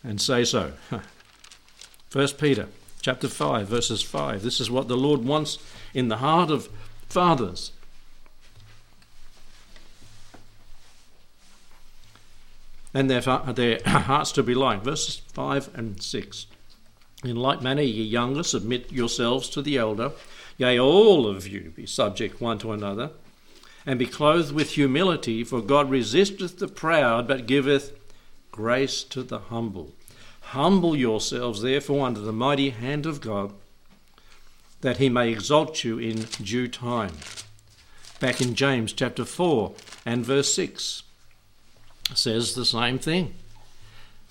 and 0.03 0.21
say 0.21 0.43
so. 0.43 0.73
1 2.11 2.27
Peter 2.39 2.67
chapter 3.01 3.27
5, 3.27 3.67
verses 3.67 4.01
5. 4.01 4.41
This 4.41 4.59
is 4.59 4.71
what 4.71 4.87
the 4.87 4.97
Lord 4.97 5.25
wants 5.25 5.59
in 5.93 6.07
the 6.07 6.17
heart 6.17 6.49
of 6.49 6.69
fathers. 7.09 7.71
And 12.93 13.09
their, 13.09 13.21
their 13.21 13.79
hearts 13.85 14.31
to 14.33 14.43
be 14.43 14.55
like. 14.55 14.83
Verses 14.83 15.21
5 15.33 15.69
and 15.75 16.01
6. 16.01 16.47
In 17.23 17.35
like 17.35 17.61
manner, 17.61 17.81
ye 17.81 18.03
younger, 18.03 18.43
submit 18.43 18.91
yourselves 18.91 19.49
to 19.49 19.61
the 19.61 19.77
elder. 19.77 20.11
Yea, 20.57 20.79
all 20.79 21.27
of 21.27 21.47
you 21.47 21.71
be 21.75 21.85
subject 21.85 22.41
one 22.41 22.57
to 22.57 22.71
another, 22.71 23.11
and 23.85 23.99
be 23.99 24.05
clothed 24.05 24.51
with 24.51 24.71
humility, 24.71 25.43
for 25.43 25.61
God 25.61 25.89
resisteth 25.89 26.57
the 26.57 26.67
proud, 26.67 27.27
but 27.27 27.45
giveth 27.45 27.97
grace 28.51 29.03
to 29.03 29.23
the 29.23 29.39
humble. 29.39 29.93
Humble 30.41 30.95
yourselves, 30.95 31.61
therefore, 31.61 32.07
under 32.07 32.19
the 32.19 32.33
mighty 32.33 32.71
hand 32.71 33.05
of 33.05 33.21
God, 33.21 33.53
that 34.81 34.97
he 34.97 35.09
may 35.09 35.29
exalt 35.29 35.83
you 35.83 35.99
in 35.99 36.23
due 36.41 36.67
time. 36.67 37.13
Back 38.19 38.41
in 38.41 38.55
James 38.55 38.93
chapter 38.93 39.25
4 39.25 39.73
and 40.05 40.25
verse 40.25 40.51
6 40.53 41.03
says 42.15 42.55
the 42.55 42.65
same 42.65 42.97
thing. 42.97 43.35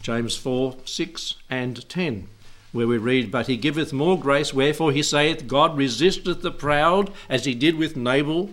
James 0.02 0.36
4 0.36 0.76
6 0.84 1.34
and 1.48 1.88
10, 1.88 2.28
where 2.76 2.86
we 2.86 2.98
read, 2.98 3.32
But 3.32 3.46
he 3.46 3.56
giveth 3.56 3.92
more 3.92 4.20
grace, 4.20 4.52
wherefore 4.52 4.92
he 4.92 5.02
saith, 5.02 5.46
God 5.46 5.76
resisteth 5.76 6.42
the 6.42 6.50
proud, 6.50 7.10
as 7.28 7.46
he 7.46 7.54
did 7.54 7.76
with 7.76 7.96
Nabal, 7.96 8.50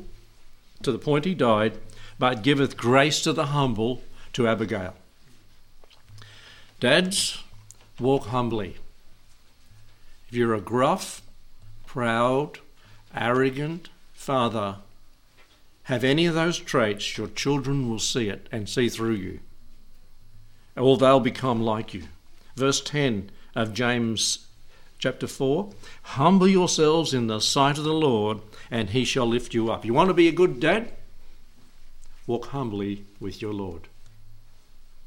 to 0.82 0.92
the 0.92 0.98
point 0.98 1.26
he 1.26 1.36
died, 1.36 1.78
but 2.18 2.42
giveth 2.42 2.78
grace 2.78 3.22
to 3.22 3.34
the 3.34 3.48
humble, 3.48 4.02
to 4.32 4.48
Abigail. 4.48 4.96
Dads, 6.80 7.44
walk 8.00 8.28
humbly. 8.28 8.78
If 10.30 10.36
you're 10.36 10.56
a 10.56 10.62
gruff, 10.62 11.22
proud, 11.86 12.60
arrogant 13.14 13.90
father, 14.14 14.78
have 15.84 16.04
any 16.04 16.26
of 16.26 16.34
those 16.34 16.58
traits, 16.58 17.18
your 17.18 17.28
children 17.28 17.90
will 17.90 18.00
see 18.00 18.30
it 18.30 18.48
and 18.52 18.70
see 18.70 18.88
through 18.88 19.16
you, 19.16 19.40
or 20.78 20.98
they'll 20.98 21.20
become 21.20 21.62
like 21.62 21.94
you. 21.94 22.04
Verse 22.56 22.80
10 22.80 23.30
of 23.56 23.74
James 23.74 24.48
chapter 24.98 25.28
4 25.28 25.70
Humble 26.04 26.48
yourselves 26.48 27.14
in 27.14 27.28
the 27.28 27.40
sight 27.40 27.78
of 27.78 27.84
the 27.84 27.94
Lord, 27.94 28.40
and 28.72 28.90
he 28.90 29.04
shall 29.06 29.26
lift 29.26 29.54
you 29.54 29.72
up. 29.72 29.86
You 29.86 29.94
want 29.94 30.10
to 30.10 30.14
be 30.14 30.28
a 30.28 30.32
good 30.32 30.60
dad? 30.60 30.94
Walk 32.26 32.48
humbly 32.48 33.06
with 33.20 33.42
your 33.42 33.54
Lord. 33.54 33.88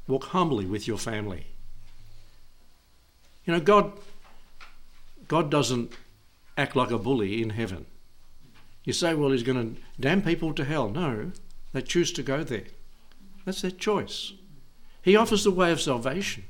Walk 0.07 0.25
humbly 0.25 0.65
with 0.65 0.87
your 0.87 0.97
family. 0.97 1.47
You 3.45 3.53
know, 3.53 3.59
God, 3.59 3.93
God 5.27 5.49
doesn't 5.49 5.93
act 6.57 6.75
like 6.75 6.91
a 6.91 6.97
bully 6.97 7.41
in 7.41 7.51
heaven. 7.51 7.85
You 8.83 8.93
say, 8.93 9.13
well, 9.13 9.31
he's 9.31 9.43
going 9.43 9.75
to 9.75 9.81
damn 9.99 10.21
people 10.21 10.53
to 10.53 10.63
hell. 10.63 10.89
No, 10.89 11.31
they 11.73 11.81
choose 11.81 12.11
to 12.13 12.23
go 12.23 12.43
there. 12.43 12.65
That's 13.45 13.61
their 13.61 13.71
choice. 13.71 14.33
He 15.01 15.15
offers 15.15 15.43
the 15.43 15.51
way 15.51 15.71
of 15.71 15.81
salvation. 15.81 16.43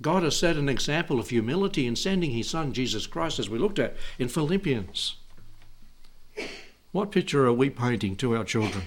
God 0.00 0.22
has 0.22 0.36
set 0.36 0.56
an 0.56 0.68
example 0.68 1.20
of 1.20 1.28
humility 1.28 1.86
in 1.86 1.94
sending 1.94 2.32
his 2.32 2.50
Son, 2.50 2.72
Jesus 2.72 3.06
Christ, 3.06 3.38
as 3.38 3.48
we 3.48 3.58
looked 3.58 3.78
at 3.78 3.96
in 4.18 4.28
Philippians. 4.28 5.16
What 6.90 7.12
picture 7.12 7.46
are 7.46 7.52
we 7.52 7.70
painting 7.70 8.16
to 8.16 8.36
our 8.36 8.44
children? 8.44 8.84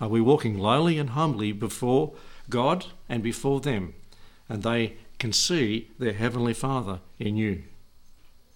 Are 0.00 0.08
we 0.08 0.20
walking 0.20 0.58
lowly 0.58 0.98
and 0.98 1.10
humbly 1.10 1.52
before 1.52 2.12
God 2.48 2.86
and 3.08 3.22
before 3.22 3.60
them? 3.60 3.94
and 4.48 4.62
they 4.62 4.94
can 5.18 5.32
see 5.32 5.90
their 5.98 6.12
Heavenly 6.12 6.54
Father 6.54 7.00
in 7.18 7.36
you. 7.36 7.62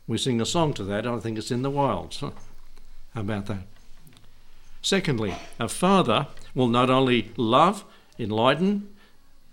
We 0.06 0.18
sing 0.18 0.40
a 0.40 0.46
song 0.46 0.74
to 0.74 0.84
that, 0.84 1.06
I 1.06 1.18
think 1.18 1.38
it's 1.38 1.50
in 1.50 1.62
the 1.62 1.70
wilds. 1.70 2.20
How 2.20 2.32
about 3.14 3.46
that? 3.46 3.62
Secondly, 4.82 5.34
a 5.58 5.68
father 5.68 6.26
will 6.54 6.68
not 6.68 6.90
only 6.90 7.32
love, 7.36 7.84
enlighten, 8.18 8.88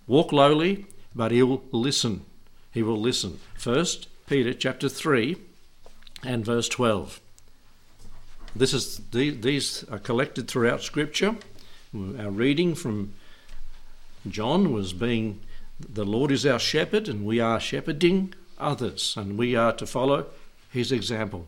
walk 0.07 0.31
lowly, 0.31 0.85
but 1.17 1.31
he'll 1.31 1.63
listen. 1.71 2.21
he 2.71 2.83
will 2.83 3.01
listen. 3.01 3.39
First 3.55 4.07
Peter 4.27 4.53
chapter 4.53 4.87
3 4.87 5.35
and 6.23 6.45
verse 6.45 6.69
12. 6.69 7.19
This 8.55 8.73
is 8.73 9.01
these 9.11 9.83
are 9.89 9.99
collected 9.99 10.47
throughout 10.47 10.81
Scripture. 10.81 11.35
Our 11.93 12.29
reading 12.29 12.75
from 12.75 13.13
John 14.29 14.71
was 14.71 14.93
being 14.93 15.41
the 15.79 16.05
Lord 16.05 16.31
is 16.31 16.45
our 16.45 16.59
shepherd, 16.59 17.07
and 17.07 17.25
we 17.25 17.39
are 17.39 17.59
shepherding 17.59 18.33
others, 18.59 19.15
and 19.17 19.37
we 19.37 19.55
are 19.55 19.73
to 19.73 19.85
follow 19.85 20.25
his 20.71 20.91
example. 20.91 21.47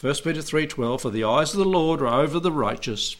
1 0.00 0.14
Peter 0.24 0.42
3:12 0.42 1.00
For 1.00 1.10
the 1.10 1.24
eyes 1.24 1.52
of 1.52 1.58
the 1.58 1.64
Lord 1.64 2.00
are 2.00 2.22
over 2.22 2.40
the 2.40 2.52
righteous, 2.52 3.16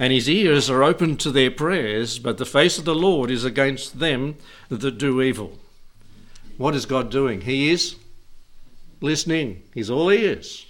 and 0.00 0.14
his 0.14 0.30
ears 0.30 0.70
are 0.70 0.82
open 0.82 1.14
to 1.18 1.30
their 1.30 1.50
prayers, 1.50 2.18
but 2.18 2.38
the 2.38 2.46
face 2.46 2.78
of 2.78 2.86
the 2.86 2.94
Lord 2.94 3.30
is 3.30 3.44
against 3.44 3.98
them 3.98 4.36
that 4.70 4.96
do 4.96 5.20
evil. 5.20 5.58
What 6.56 6.74
is 6.74 6.86
God 6.86 7.10
doing? 7.10 7.42
He 7.42 7.70
is 7.70 7.96
listening. 9.02 9.62
He's 9.74 9.90
all 9.90 10.10
ears 10.10 10.66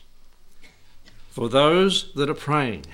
for 1.31 1.49
those 1.49 2.13
that 2.15 2.29
are 2.29 2.35
praying. 2.35 2.87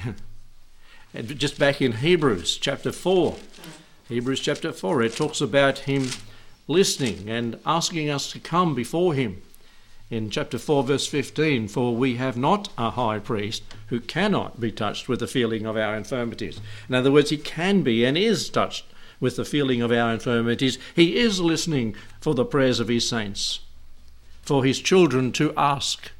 and 1.14 1.38
just 1.38 1.58
back 1.58 1.80
in 1.80 1.92
Hebrews 1.92 2.58
chapter 2.58 2.92
4, 2.92 3.34
Hebrews 4.10 4.40
chapter 4.40 4.72
4, 4.72 5.02
it 5.04 5.16
talks 5.16 5.40
about 5.40 5.80
him 5.80 6.10
listening 6.68 7.30
and 7.30 7.58
asking 7.64 8.10
us 8.10 8.30
to 8.32 8.38
come 8.38 8.74
before 8.74 9.14
him. 9.14 9.40
In 10.08 10.30
chapter 10.30 10.56
4, 10.56 10.84
verse 10.84 11.06
15, 11.08 11.66
for 11.66 11.96
we 11.96 12.14
have 12.14 12.36
not 12.36 12.68
a 12.78 12.90
high 12.90 13.18
priest 13.18 13.64
who 13.88 13.98
cannot 13.98 14.60
be 14.60 14.70
touched 14.70 15.08
with 15.08 15.18
the 15.18 15.26
feeling 15.26 15.66
of 15.66 15.76
our 15.76 15.96
infirmities. 15.96 16.60
In 16.88 16.94
other 16.94 17.10
words, 17.10 17.30
he 17.30 17.36
can 17.36 17.82
be 17.82 18.04
and 18.04 18.16
is 18.16 18.48
touched 18.48 18.84
with 19.18 19.34
the 19.34 19.44
feeling 19.44 19.82
of 19.82 19.90
our 19.90 20.12
infirmities. 20.12 20.78
He 20.94 21.16
is 21.16 21.40
listening 21.40 21.96
for 22.20 22.34
the 22.34 22.44
prayers 22.44 22.78
of 22.78 22.86
his 22.86 23.08
saints, 23.08 23.60
for 24.42 24.64
his 24.64 24.78
children 24.78 25.32
to 25.32 25.52
ask 25.56 26.12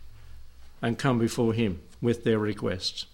and 0.82 0.98
come 0.98 1.20
before 1.20 1.52
him 1.52 1.80
with 2.02 2.24
their 2.24 2.38
requests 2.38 3.06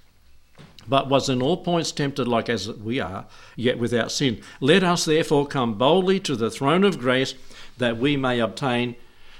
but 0.89 1.09
was 1.09 1.29
in 1.29 1.41
all 1.41 1.57
points 1.59 1.93
tempted 1.93 2.27
like 2.27 2.49
as 2.49 2.69
we 2.69 2.99
are, 2.99 3.25
yet 3.55 3.79
without 3.79 4.11
sin. 4.11 4.43
Let 4.61 4.83
us 4.83 5.05
therefore 5.05 5.47
come 5.47 5.75
boldly 5.75 6.19
to 6.21 6.35
the 6.35 6.51
throne 6.51 6.83
of 6.83 6.99
grace 6.99 7.35
that 7.79 7.99
we 7.99 8.17
may 8.17 8.41
obtain 8.41 8.97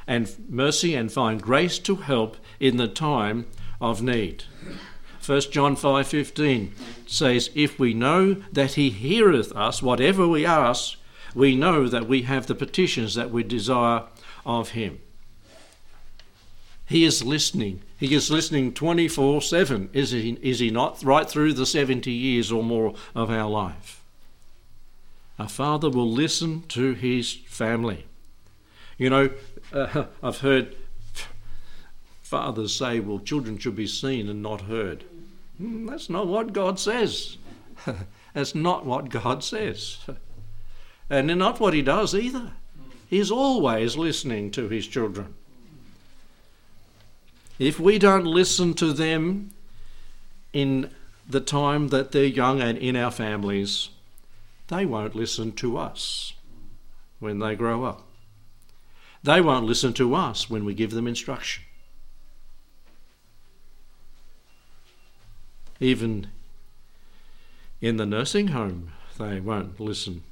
and 0.07 0.35
mercy 0.49 0.95
and 0.95 1.13
find 1.13 1.41
grace 1.41 1.79
to 1.81 1.97
help 1.97 2.37
in 2.61 2.77
the 2.77 2.89
time 2.89 3.47
of 3.81 4.03
need. 4.03 4.45
1 5.25 5.41
John 5.53 5.77
5:15 5.77 6.73
says 7.07 7.51
if 7.55 7.79
we 7.79 7.95
know 7.95 8.35
that 8.53 8.73
he 8.73 8.91
heareth 8.91 9.53
us 9.53 9.83
whatever 9.83 10.27
we 10.27 10.45
ask 10.45 10.97
we 11.35 11.57
know 11.57 11.89
that 11.89 12.09
we 12.09 12.23
have 12.23 12.47
the 12.47 12.55
petitions 12.55 13.15
that 13.15 13.31
we 13.31 13.43
desire 13.43 14.05
of 14.45 14.71
him. 14.71 15.01
He 16.87 17.05
is 17.05 17.25
listening. 17.25 17.83
He 17.99 18.15
is 18.15 18.31
listening 18.31 18.75
24 18.75 19.41
7, 19.41 19.89
is 19.93 20.11
he, 20.11 20.39
is 20.43 20.59
he 20.59 20.71
not? 20.71 21.03
Right 21.03 21.29
through 21.29 21.55
the 21.55 21.67
70 21.67 22.11
years 22.11 22.53
or 22.53 22.63
more 22.63 22.95
of 23.15 23.31
our 23.31 23.49
life. 23.49 24.03
A 25.39 25.49
father 25.49 25.89
will 25.89 26.11
listen 26.11 26.65
to 26.69 26.93
his 26.93 27.33
family. 27.47 28.07
You 28.99 29.11
know, 29.11 29.31
uh, 29.73 30.07
I've 30.23 30.39
heard 30.39 30.77
fathers 32.23 32.75
say, 32.75 32.99
well, 32.99 33.19
children 33.19 33.59
should 33.59 33.77
be 33.77 33.87
seen 33.87 34.29
and 34.29 34.43
not 34.43 34.63
heard. 34.63 35.05
Mm, 35.61 35.89
that's 35.89 36.09
not 36.09 36.27
what 36.27 36.53
God 36.53 36.81
says. 36.81 37.37
that's 38.35 38.55
not 38.55 38.87
what 38.87 39.09
God 39.09 39.45
says. 39.45 39.99
And 41.11 41.27
not 41.27 41.61
what 41.61 41.75
He 41.75 41.83
does 41.83 42.15
either. 42.15 42.53
He's 43.11 43.31
always 43.31 43.99
listening 43.99 44.51
to 44.53 44.69
His 44.71 44.87
children. 44.87 45.35
If 47.59 47.79
we 47.79 47.99
don't 47.99 48.25
listen 48.25 48.73
to 48.75 48.95
them 48.95 49.51
in 50.55 50.91
the 51.29 51.41
time 51.41 51.89
that 51.89 52.13
they're 52.13 52.25
young 52.25 52.63
and 52.63 52.79
in 52.79 52.97
our 52.97 53.11
families, 53.11 53.91
they 54.69 54.87
won't 54.87 55.15
listen 55.15 55.53
to 55.53 55.77
us 55.77 56.33
when 57.21 57.41
they 57.41 57.55
grow 57.57 57.85
up. 57.85 58.07
They 59.23 59.41
won't 59.41 59.67
listen 59.67 59.93
to 59.95 60.15
us 60.15 60.51
when 60.51 60.65
we 60.65 60.75
give 60.75 60.91
them 60.91 61.07
instruction. 61.07 61.63
Even 65.79 66.29
in 67.81 67.97
the 67.97 68.07
nursing 68.07 68.49
home, 68.49 68.93
they 69.19 69.41
won't 69.41 69.79
listen. 69.79 70.23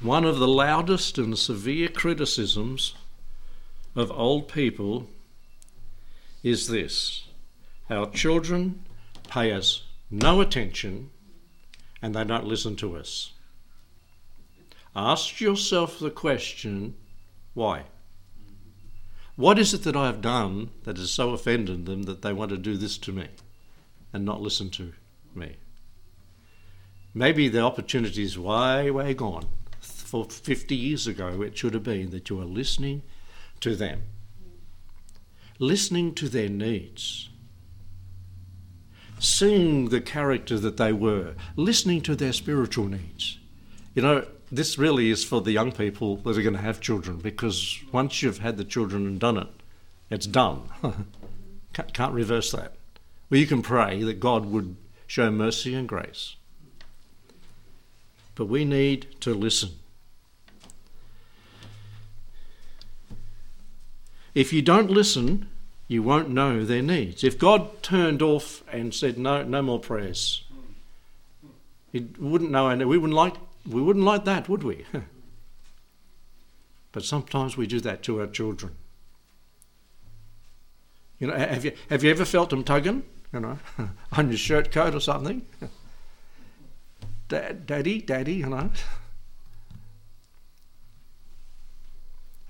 One 0.00 0.24
of 0.24 0.38
the 0.38 0.48
loudest 0.48 1.18
and 1.18 1.38
severe 1.38 1.88
criticisms 1.88 2.94
of 3.94 4.10
old 4.10 4.48
people 4.48 5.08
is 6.42 6.68
this 6.68 7.24
our 7.90 8.08
children 8.10 8.82
pay 9.28 9.52
us 9.52 9.82
no 10.10 10.40
attention 10.40 11.10
and 12.00 12.14
they 12.14 12.24
don't 12.24 12.46
listen 12.46 12.76
to 12.76 12.96
us. 12.96 13.32
Ask 14.94 15.40
yourself 15.40 15.98
the 15.98 16.10
question 16.10 16.94
why? 17.54 17.84
What 19.36 19.58
is 19.58 19.72
it 19.72 19.84
that 19.84 19.96
I 19.96 20.06
have 20.06 20.20
done 20.20 20.70
that 20.84 20.98
has 20.98 21.10
so 21.10 21.30
offended 21.30 21.86
them 21.86 22.02
that 22.02 22.22
they 22.22 22.32
want 22.32 22.50
to 22.50 22.58
do 22.58 22.76
this 22.76 22.98
to 22.98 23.12
me 23.12 23.28
and 24.12 24.24
not 24.24 24.42
listen 24.42 24.70
to 24.70 24.92
me? 25.34 25.56
Maybe 27.14 27.48
the 27.48 27.60
opportunity 27.60 28.22
is 28.22 28.38
way, 28.38 28.90
way 28.90 29.14
gone. 29.14 29.48
For 29.80 30.24
50 30.24 30.76
years 30.76 31.06
ago, 31.06 31.42
it 31.42 31.56
should 31.56 31.74
have 31.74 31.82
been 31.82 32.10
that 32.10 32.28
you 32.28 32.40
are 32.40 32.44
listening 32.44 33.02
to 33.60 33.74
them, 33.74 34.02
listening 35.58 36.14
to 36.16 36.28
their 36.28 36.48
needs, 36.48 37.30
seeing 39.18 39.88
the 39.88 40.00
character 40.00 40.58
that 40.58 40.76
they 40.76 40.92
were, 40.92 41.34
listening 41.56 42.00
to 42.02 42.16
their 42.16 42.32
spiritual 42.32 42.86
needs. 42.86 43.38
You 43.94 44.02
know, 44.02 44.26
this 44.50 44.78
really 44.78 45.10
is 45.10 45.24
for 45.24 45.40
the 45.40 45.52
young 45.52 45.72
people 45.72 46.16
that 46.16 46.36
are 46.36 46.42
going 46.42 46.54
to 46.54 46.60
have 46.60 46.80
children 46.80 47.18
because 47.18 47.78
once 47.92 48.22
you've 48.22 48.38
had 48.38 48.56
the 48.56 48.64
children 48.64 49.06
and 49.06 49.20
done 49.20 49.36
it, 49.36 49.48
it's 50.10 50.26
done. 50.26 50.62
can't, 51.72 52.12
reverse 52.12 52.50
that. 52.50 52.74
Well, 53.28 53.38
you 53.38 53.46
can 53.46 53.62
pray 53.62 54.02
that 54.02 54.18
God 54.18 54.46
would 54.46 54.76
show 55.06 55.30
mercy 55.30 55.74
and 55.74 55.88
grace. 55.88 56.34
But 58.34 58.46
we 58.46 58.64
need 58.64 59.20
to 59.20 59.34
listen. 59.34 59.70
If 64.34 64.52
you 64.52 64.62
don't 64.62 64.90
listen, 64.90 65.48
you 65.86 66.02
won't 66.02 66.30
know 66.30 66.64
their 66.64 66.82
needs. 66.82 67.22
If 67.22 67.38
God 67.38 67.82
turned 67.82 68.22
off 68.22 68.64
and 68.72 68.94
said, 68.94 69.18
no, 69.18 69.42
no 69.42 69.62
more 69.62 69.78
prayers, 69.78 70.44
He 71.92 72.06
wouldn't 72.18 72.50
know. 72.50 72.68
And 72.68 72.88
we 72.88 72.98
wouldn't 72.98 73.16
like, 73.16 73.34
we 73.68 73.82
wouldn't 73.82 74.04
like 74.04 74.24
that, 74.24 74.48
would 74.48 74.62
we? 74.62 74.86
but 76.92 77.04
sometimes 77.04 77.56
we 77.56 77.66
do 77.66 77.80
that 77.80 78.02
to 78.04 78.20
our 78.20 78.26
children. 78.26 78.74
You 81.18 81.26
know, 81.26 81.36
have 81.36 81.64
you, 81.64 81.72
have 81.90 82.02
you 82.02 82.10
ever 82.10 82.24
felt 82.24 82.50
them 82.50 82.64
tugging, 82.64 83.02
you 83.32 83.40
know, 83.40 83.58
on 84.12 84.28
your 84.28 84.38
shirt 84.38 84.72
coat 84.72 84.94
or 84.94 85.00
something? 85.00 85.44
Dad, 87.28 87.66
daddy, 87.66 88.00
daddy, 88.00 88.34
you 88.34 88.46
know. 88.46 88.70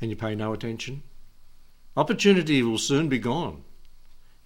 And 0.00 0.08
you 0.08 0.16
pay 0.16 0.34
no 0.34 0.54
attention. 0.54 1.02
Opportunity 1.96 2.62
will 2.62 2.78
soon 2.78 3.10
be 3.10 3.18
gone. 3.18 3.62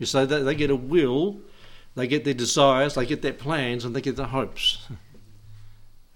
You 0.01 0.07
say 0.07 0.27
that 0.27 0.41
they 0.41 0.57
get 0.57 0.71
a 0.71 0.77
will, 0.77 1.39
they 1.95 2.09
get 2.09 2.25
their 2.25 2.35
desires, 2.35 2.95
they 2.95 3.07
get 3.07 3.23
their 3.23 3.33
plans, 3.33 3.85
and 3.85 3.95
they 3.95 4.01
get 4.01 4.17
their 4.17 4.27
hopes. 4.27 4.89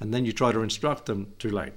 And 0.01 0.13
then 0.13 0.25
you 0.25 0.33
try 0.33 0.53
to 0.53 0.61
instruct 0.61 1.07
them 1.07 1.33
too 1.39 1.51
late. 1.51 1.73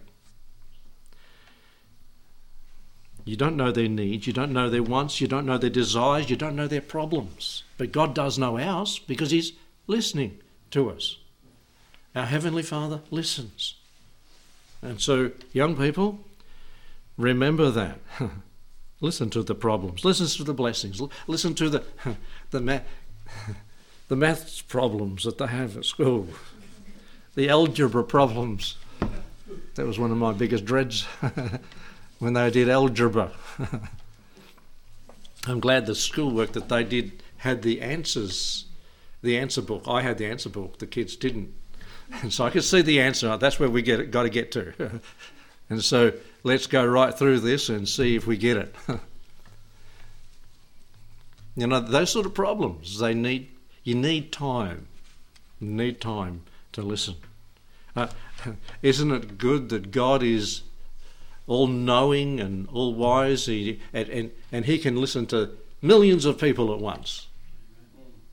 You 3.24 3.36
don't 3.36 3.56
know 3.56 3.72
their 3.72 3.88
needs, 3.88 4.26
you 4.26 4.34
don't 4.34 4.52
know 4.52 4.70
their 4.70 4.84
wants, 4.84 5.22
you 5.22 5.28
don't 5.28 5.46
know 5.46 5.58
their 5.58 5.70
desires, 5.70 6.30
you 6.30 6.36
don't 6.36 6.56
know 6.56 6.68
their 6.68 6.82
problems. 6.82 7.64
But 7.78 7.92
God 7.92 8.16
does 8.16 8.40
know 8.40 8.58
ours 8.58 9.00
because 9.00 9.32
He's 9.32 9.54
listening 9.86 10.40
to 10.72 10.90
us. 10.90 11.18
Our 12.16 12.26
Heavenly 12.26 12.64
Father 12.64 13.02
listens. 13.12 13.76
And 14.82 15.00
so, 15.00 15.32
young 15.54 15.78
people, 15.78 16.20
remember 17.18 17.70
that. 17.70 18.00
Listen 19.02 19.30
to 19.32 19.42
the 19.42 19.56
problems. 19.56 20.06
Listen 20.06 20.28
to 20.28 20.44
the 20.44 20.54
blessings. 20.54 21.02
Listen 21.28 21.56
to 21.56 21.70
the 21.70 21.84
the 22.52 22.82
the 24.08 24.16
maths 24.16 24.62
problems 24.62 25.24
that 25.24 25.38
they 25.38 25.48
have 25.48 25.78
at 25.78 25.86
school. 25.86 26.28
The 27.36 27.50
algebra 27.50 28.04
problems. 28.04 28.78
That 29.76 29.86
was 29.86 29.98
one 29.98 30.12
of 30.12 30.17
my 30.17 30.34
biggest 30.34 30.65
dreads 30.65 31.04
when 32.20 32.34
they 32.34 32.52
did 32.52 32.67
algebra. 32.67 33.32
I'm 35.48 35.62
glad 35.62 35.86
the 35.86 35.96
schoolwork 35.96 36.52
that 36.52 36.67
they 36.67 36.84
did 36.84 37.24
had 37.38 37.62
the 37.62 37.82
answers, 37.82 38.65
the 39.22 39.38
answer 39.38 39.62
book. 39.62 39.84
I 39.88 40.02
had 40.02 40.17
the 40.17 40.26
answer 40.26 40.50
book. 40.50 40.80
The 40.80 40.88
kids 40.88 41.15
didn't. 41.15 41.54
And 42.24 42.34
so 42.34 42.44
I 42.44 42.50
could 42.50 42.65
see 42.65 42.82
the 42.82 43.00
answer. 43.00 43.38
That's 43.38 43.58
where 43.58 43.70
we 43.70 43.82
get 43.82 44.12
got 44.12 44.24
to 44.24 44.30
get 44.30 44.52
to. 44.52 45.00
and 45.70 45.82
so 45.82 46.12
let's 46.44 46.67
go 46.67 46.86
right 46.86 47.17
through 47.17 47.39
this 47.39 47.70
and 47.70 47.88
see 47.88 48.17
if 48.17 48.28
we 48.28 48.36
get 48.36 48.58
it. 48.58 48.76
you 51.56 51.67
know, 51.67 51.80
those 51.80 52.12
sort 52.12 52.26
of 52.26 52.34
problems, 52.34 53.00
they 53.00 53.13
need 53.13 53.48
you 53.86 53.96
need 53.96 54.34
time. 54.34 54.88
You 55.62 55.70
need 55.70 56.02
time 56.02 56.41
to 56.74 56.82
listen. 56.82 57.16
Uh, 57.96 58.08
isn't 58.82 59.12
it 59.12 59.38
good 59.38 59.70
that 59.70 59.92
God 59.92 60.24
is 60.24 60.62
all 61.48 61.68
knowing 61.68 62.40
and 62.40 62.68
all 62.70 62.94
wise, 62.94 63.46
he, 63.46 63.80
and, 63.94 64.10
and, 64.10 64.32
and 64.52 64.66
he 64.66 64.78
can 64.78 64.96
listen 64.96 65.26
to 65.28 65.52
millions 65.82 66.26
of 66.26 66.40
people 66.40 66.74
at 66.74 66.80
once 66.80 67.28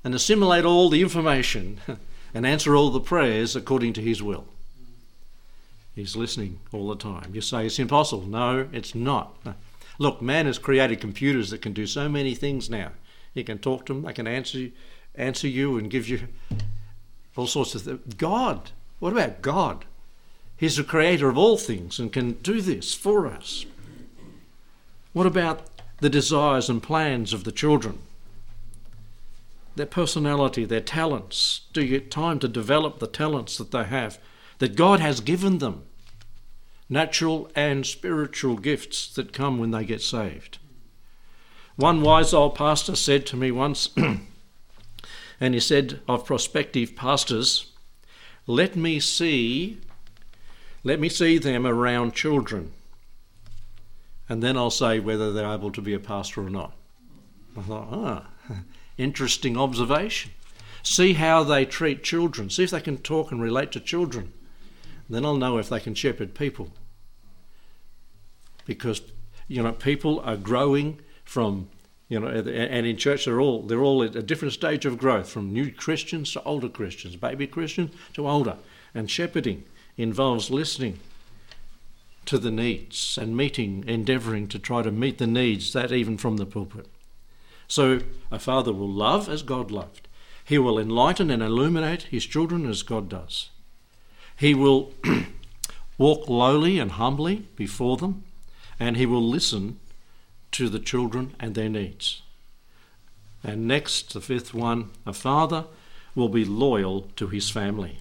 and 0.05 0.15
assimilate 0.15 0.65
all 0.65 0.89
the 0.89 1.03
information 1.03 1.81
and 2.35 2.47
answer 2.47 2.77
all 2.77 2.91
the 2.91 3.01
prayers 3.01 3.57
according 3.57 3.93
to 3.95 4.01
his 4.01 4.23
will. 4.23 4.47
He's 5.95 6.15
listening 6.15 6.61
all 6.73 6.89
the 6.89 6.97
time. 6.97 7.31
You 7.35 7.41
say 7.41 7.67
it's 7.67 7.81
impossible. 7.81 8.27
No, 8.27 8.69
it's 8.73 8.95
not. 8.95 9.37
Look, 9.99 10.23
man 10.23 10.47
has 10.47 10.59
created 10.59 11.01
computers 11.01 11.51
that 11.51 11.61
can 11.61 11.73
do 11.73 11.87
so 11.87 12.09
many 12.09 12.37
things 12.37 12.71
now. 12.71 12.93
He 13.35 13.43
can 13.43 13.59
talk 13.59 13.87
to 13.87 13.95
them, 13.95 14.03
they 14.03 14.13
can 14.13 14.29
answer, 14.29 14.69
answer 15.17 15.49
you 15.49 15.77
and 15.77 15.91
give 15.91 16.09
you 16.09 16.29
all 17.39 17.47
sorts 17.47 17.75
of 17.75 17.83
things. 17.83 18.15
God, 18.17 18.71
what 18.99 19.13
about 19.13 19.43
God? 19.43 19.85
He's 20.57 20.77
the 20.77 20.85
creator 20.85 21.29
of 21.29 21.39
all 21.39 21.57
things 21.57 21.99
and 21.99 22.13
can 22.13 22.33
do 22.33 22.61
this 22.61 22.93
for 22.93 23.27
us. 23.27 23.65
What 25.13 25.27
about 25.27 25.63
the 26.01 26.11
desires 26.11 26.69
and 26.69 26.83
plans 26.83 27.33
of 27.33 27.45
the 27.45 27.53
children? 27.53 28.01
Their 29.77 29.87
personality, 29.87 30.65
their 30.65 30.81
talents. 30.81 31.63
Do 31.73 31.83
you 31.83 31.89
get 31.89 32.11
time 32.11 32.41
to 32.41 32.49
develop 32.49 32.99
the 32.99 33.07
talents 33.07 33.57
that 33.59 33.71
they 33.71 33.85
have, 33.85 34.19
that 34.59 34.75
God 34.75 34.99
has 34.99 35.21
given 35.21 35.59
them? 35.59 35.85
Natural 36.89 37.51
and 37.55 37.87
spiritual 37.87 38.57
gifts 38.57 39.15
that 39.15 39.33
come 39.33 39.59
when 39.59 39.71
they 39.71 39.85
get 39.85 40.03
saved. 40.03 40.59
One 41.77 42.03
wise 42.03 42.35
old 42.35 42.57
pastor 42.57 42.97
said 42.97 43.25
to 43.27 43.37
me 43.37 43.53
once, 43.53 43.91
and 45.41 45.55
he 45.55 45.61
said 45.61 46.01
of 46.09 46.25
prospective 46.25 46.97
pastors, 46.97 47.73
Let 48.47 48.77
me 48.77 49.01
see 49.01 49.79
let 50.85 51.01
me 51.01 51.09
see 51.09 51.39
them 51.39 51.67
around 51.67 52.15
children, 52.15 52.73
and 54.29 54.43
then 54.43 54.57
I'll 54.57 54.71
say 54.71 55.01
whether 55.01 55.33
they're 55.33 55.53
able 55.53 55.73
to 55.73 55.83
be 55.83 55.93
a 55.93 55.99
pastor 55.99 56.47
or 56.47 56.51
not. 56.51 56.73
I 57.57 57.63
thought, 57.63 57.89
ah, 57.91 58.27
interesting 58.97 59.57
observation. 59.57 60.31
See 60.83 61.15
how 61.15 61.43
they 61.43 61.65
treat 61.65 62.05
children. 62.05 62.49
See 62.49 62.65
if 62.65 62.71
they 62.71 62.81
can 62.81 62.99
talk 62.99 63.33
and 63.33 63.43
relate 63.43 63.73
to 63.73 63.81
children. 63.81 64.33
Then 65.11 65.25
I'll 65.25 65.37
know 65.37 65.59
if 65.59 65.69
they 65.69 65.81
can 65.81 65.95
shepherd 65.95 66.35
people. 66.35 66.71
Because, 68.65 69.03
you 69.49 69.63
know, 69.63 69.73
people 69.73 70.21
are 70.21 70.37
growing 70.37 71.01
from, 71.25 71.69
you 72.09 72.19
know, 72.19 72.29
and 72.29 72.87
in 72.87 72.97
church 72.97 73.27
they're 73.27 73.41
all 73.41 73.63
they're 73.63 73.83
all 73.83 74.03
at 74.03 74.17
a 74.17 74.23
different 74.23 74.55
stage 74.55 74.87
of 74.87 74.99
growth, 74.99 75.29
from 75.29 75.53
new 75.53 75.71
Christians 75.71 76.33
to 76.33 76.43
older 76.43 76.69
Christians, 76.69 77.17
baby 77.17 77.47
Christians 77.47 77.95
to 78.15 78.29
older, 78.29 78.57
and 78.95 79.11
shepherding 79.11 79.65
involves 79.97 80.51
listening 80.51 81.01
to 82.25 82.39
the 82.39 82.51
needs 82.51 83.19
and 83.21 83.37
meeting, 83.37 83.85
endeavouring 83.87 84.49
to 84.49 84.59
try 84.59 84.83
to 84.83 84.91
meet 84.91 85.19
the 85.19 85.27
needs, 85.27 85.73
that 85.73 85.93
even 85.93 86.17
from 86.17 86.37
the 86.37 86.47
pulpit. 86.47 86.87
So 87.67 88.01
a 88.31 88.39
father 88.39 88.73
will 88.73 88.91
love 88.91 89.29
as 89.29 89.43
God 89.43 89.71
loved. 89.71 90.09
He 90.45 90.59
will 90.59 90.79
enlighten 90.79 91.31
and 91.31 91.43
illuminate 91.43 92.05
his 92.05 92.25
children 92.25 92.69
as 92.69 92.83
God 92.83 93.09
does. 93.09 93.51
He 94.37 94.55
will 94.55 94.93
walk 95.99 96.29
lowly 96.29 96.79
and 96.79 96.93
humbly 96.93 97.47
before 97.57 97.99
them, 97.99 98.25
and 98.81 98.97
he 98.97 99.05
will 99.05 99.27
listen 99.27 99.81
to 100.53 100.69
the 100.69 100.79
children 100.79 101.35
and 101.39 101.55
their 101.55 101.69
needs. 101.69 102.23
And 103.45 103.67
next, 103.67 104.13
the 104.13 104.21
fifth 104.21 104.53
one, 104.53 104.91
a 105.07 105.13
father 105.13 105.67
will 106.15 106.29
be 106.29 106.45
loyal 106.45 107.03
to 107.17 107.29
his 107.29 107.51
family. 107.51 108.01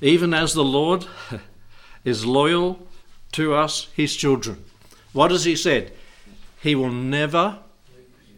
even 0.00 0.34
as 0.34 0.54
the 0.54 0.64
Lord 0.64 1.06
is 2.04 2.26
loyal 2.26 2.86
to 3.32 3.54
us, 3.54 3.88
his 3.94 4.14
children. 4.14 4.64
What 5.12 5.30
has 5.30 5.44
he 5.44 5.56
said? 5.56 5.92
He 6.62 6.74
will 6.74 6.92
never 6.92 7.58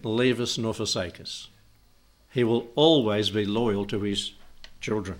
leave 0.02 0.40
us 0.40 0.58
nor 0.58 0.74
forsake 0.74 1.20
us. 1.20 1.48
He 2.32 2.44
will 2.44 2.68
always 2.74 3.30
be 3.30 3.44
loyal 3.44 3.84
to 3.86 4.00
his 4.02 4.32
children. 4.80 5.18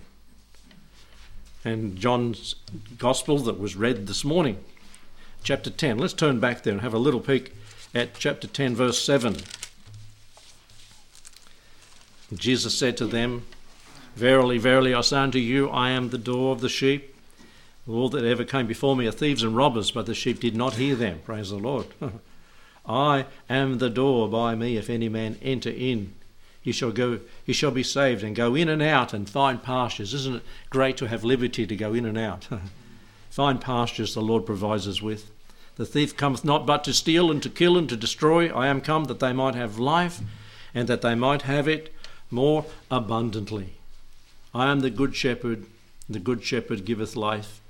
And 1.64 1.96
John's 1.96 2.54
Gospel 2.96 3.38
that 3.40 3.58
was 3.58 3.76
read 3.76 4.06
this 4.06 4.24
morning, 4.24 4.62
chapter 5.42 5.70
10. 5.70 5.98
Let's 5.98 6.12
turn 6.12 6.40
back 6.40 6.62
there 6.62 6.72
and 6.72 6.82
have 6.82 6.94
a 6.94 6.98
little 6.98 7.20
peek 7.20 7.52
at 7.94 8.14
chapter 8.14 8.46
10, 8.46 8.74
verse 8.74 8.98
7. 9.02 9.36
Jesus 12.34 12.76
said 12.76 12.96
to 12.98 13.06
them, 13.06 13.46
Verily, 14.14 14.58
verily, 14.58 14.94
I 14.94 15.00
say 15.00 15.18
unto 15.18 15.38
you, 15.38 15.68
I 15.68 15.90
am 15.90 16.10
the 16.10 16.18
door 16.18 16.52
of 16.52 16.60
the 16.60 16.68
sheep. 16.68 17.14
All 17.88 18.08
that 18.10 18.24
ever 18.24 18.44
came 18.44 18.66
before 18.66 18.96
me 18.96 19.06
are 19.06 19.12
thieves 19.12 19.42
and 19.42 19.56
robbers, 19.56 19.90
but 19.90 20.06
the 20.06 20.14
sheep 20.14 20.40
did 20.40 20.56
not 20.56 20.74
hear 20.74 20.94
them. 20.94 21.20
Praise 21.24 21.50
the 21.50 21.56
Lord. 21.56 21.86
I 22.86 23.26
am 23.48 23.78
the 23.78 23.90
door 23.90 24.28
by 24.28 24.54
me, 24.54 24.76
if 24.76 24.90
any 24.90 25.08
man 25.08 25.38
enter 25.40 25.70
in. 25.70 26.14
He 26.60 26.72
shall 26.72 26.90
go 26.90 27.20
he 27.44 27.52
shall 27.52 27.70
be 27.70 27.82
saved 27.82 28.22
and 28.22 28.36
go 28.36 28.54
in 28.54 28.68
and 28.68 28.82
out 28.82 29.14
and 29.14 29.28
find 29.28 29.62
pastures. 29.62 30.12
Isn't 30.12 30.36
it 30.36 30.42
great 30.68 30.96
to 30.98 31.08
have 31.08 31.24
liberty 31.24 31.66
to 31.66 31.76
go 31.76 31.94
in 31.94 32.04
and 32.04 32.18
out? 32.18 32.48
find 33.38 33.60
pastures 33.60 34.14
the 34.14 34.20
Lord 34.20 34.44
provides 34.44 34.88
us 34.88 35.00
with. 35.00 35.30
The 35.76 35.86
thief 35.86 36.16
cometh 36.16 36.44
not 36.44 36.66
but 36.66 36.82
to 36.82 36.92
steal 36.92 37.30
and 37.30 37.40
to 37.44 37.48
kill 37.48 37.78
and 37.78 37.88
to 37.88 37.96
destroy. 37.96 38.48
I 38.48 38.66
am 38.66 38.80
come 38.80 39.04
that 39.04 39.20
they 39.20 39.32
might 39.32 39.54
have 39.54 39.78
life 39.78 40.18
and 40.74 40.88
that 40.88 41.02
they 41.02 41.14
might 41.14 41.42
have 41.42 41.68
it 41.68 41.94
more 42.32 42.66
abundantly. 42.90 43.74
I 44.52 44.72
am 44.72 44.80
the 44.80 44.90
good 44.90 45.14
shepherd, 45.14 45.66
the 46.08 46.18
good 46.18 46.42
shepherd 46.42 46.84
giveth 46.84 47.14
life, 47.14 47.60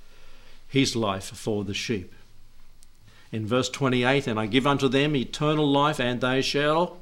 his 0.66 0.96
life 0.96 1.36
for 1.36 1.64
the 1.64 1.74
sheep. 1.74 2.14
In 3.30 3.46
verse 3.46 3.68
28, 3.68 4.26
and 4.26 4.40
I 4.40 4.46
give 4.46 4.66
unto 4.66 4.88
them 4.88 5.14
eternal 5.14 5.70
life, 5.70 6.00
and 6.00 6.22
they 6.22 6.40
shall 6.40 6.96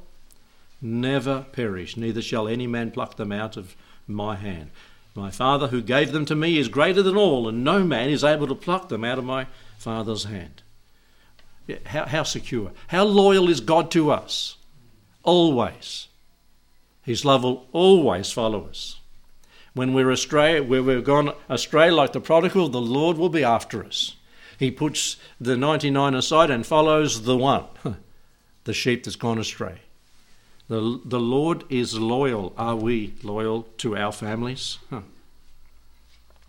never 0.81 1.45
perish, 1.53 1.95
neither 1.95 2.21
shall 2.21 2.49
any 2.49 2.67
man 2.67 2.91
pluck 2.91 3.15
them 3.15 3.31
out 3.31 3.55
of 3.55 3.77
my 4.09 4.35
hand. 4.35 4.71
My 5.17 5.31
Father 5.31 5.69
who 5.69 5.81
gave 5.81 6.11
them 6.11 6.25
to 6.25 6.35
me 6.35 6.59
is 6.59 6.67
greater 6.67 7.01
than 7.01 7.17
all, 7.17 7.49
and 7.49 7.63
no 7.63 7.83
man 7.83 8.11
is 8.11 8.23
able 8.23 8.45
to 8.45 8.53
pluck 8.53 8.87
them 8.87 9.03
out 9.03 9.17
of 9.17 9.25
my 9.25 9.47
Father's 9.79 10.25
hand. 10.25 10.61
How, 11.87 12.05
how 12.05 12.21
secure, 12.21 12.71
how 12.89 13.03
loyal 13.03 13.49
is 13.49 13.59
God 13.59 13.89
to 13.91 14.11
us? 14.11 14.57
Always. 15.23 16.07
His 17.01 17.25
love 17.25 17.43
will 17.43 17.65
always 17.71 18.31
follow 18.31 18.67
us. 18.67 18.99
When 19.73 19.95
we're 19.95 20.11
astray, 20.11 20.59
where 20.59 20.83
we've 20.83 21.03
gone 21.03 21.33
astray 21.49 21.89
like 21.89 22.13
the 22.13 22.21
prodigal, 22.21 22.69
the 22.69 22.79
Lord 22.79 23.17
will 23.17 23.29
be 23.29 23.43
after 23.43 23.83
us. 23.83 24.17
He 24.59 24.69
puts 24.69 25.17
the 25.41 25.57
99 25.57 26.13
aside 26.13 26.51
and 26.51 26.63
follows 26.63 27.23
the 27.23 27.37
one, 27.37 27.65
the 28.65 28.73
sheep 28.73 29.03
that's 29.03 29.15
gone 29.15 29.39
astray. 29.39 29.81
The, 30.69 30.99
the 31.05 31.19
Lord 31.19 31.63
is 31.69 31.97
loyal. 31.97 32.53
Are 32.57 32.75
we 32.75 33.13
loyal 33.23 33.63
to 33.77 33.95
our 33.95 34.11
families? 34.11 34.79
Huh. 34.89 35.01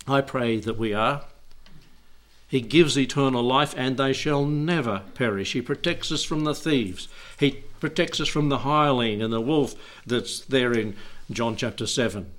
I 0.07 0.21
pray 0.21 0.59
that 0.59 0.77
we 0.77 0.93
are. 0.93 1.23
He 2.47 2.61
gives 2.61 2.97
eternal 2.97 3.43
life, 3.43 3.75
and 3.77 3.95
they 3.95 4.11
shall 4.11 4.43
never 4.43 5.03
perish. 5.13 5.53
He 5.53 5.61
protects 5.61 6.11
us 6.11 6.23
from 6.23 6.43
the 6.43 6.55
thieves. 6.55 7.07
He 7.39 7.63
protects 7.79 8.19
us 8.19 8.27
from 8.27 8.49
the 8.49 8.59
hireling 8.59 9.21
and 9.21 9.31
the 9.31 9.39
wolf 9.39 9.75
that's 10.05 10.39
there 10.41 10.73
in 10.73 10.95
John 11.31 11.55
chapter 11.55 11.85
7. 11.85 12.29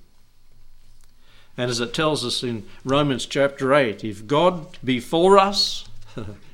And 1.57 1.71
as 1.71 1.79
it 1.79 1.93
tells 1.93 2.25
us 2.25 2.43
in 2.43 2.67
Romans 2.83 3.25
chapter 3.25 3.73
8, 3.73 4.03
if 4.03 4.27
God 4.27 4.77
be 4.83 4.99
for 4.99 5.37
us, 5.37 5.85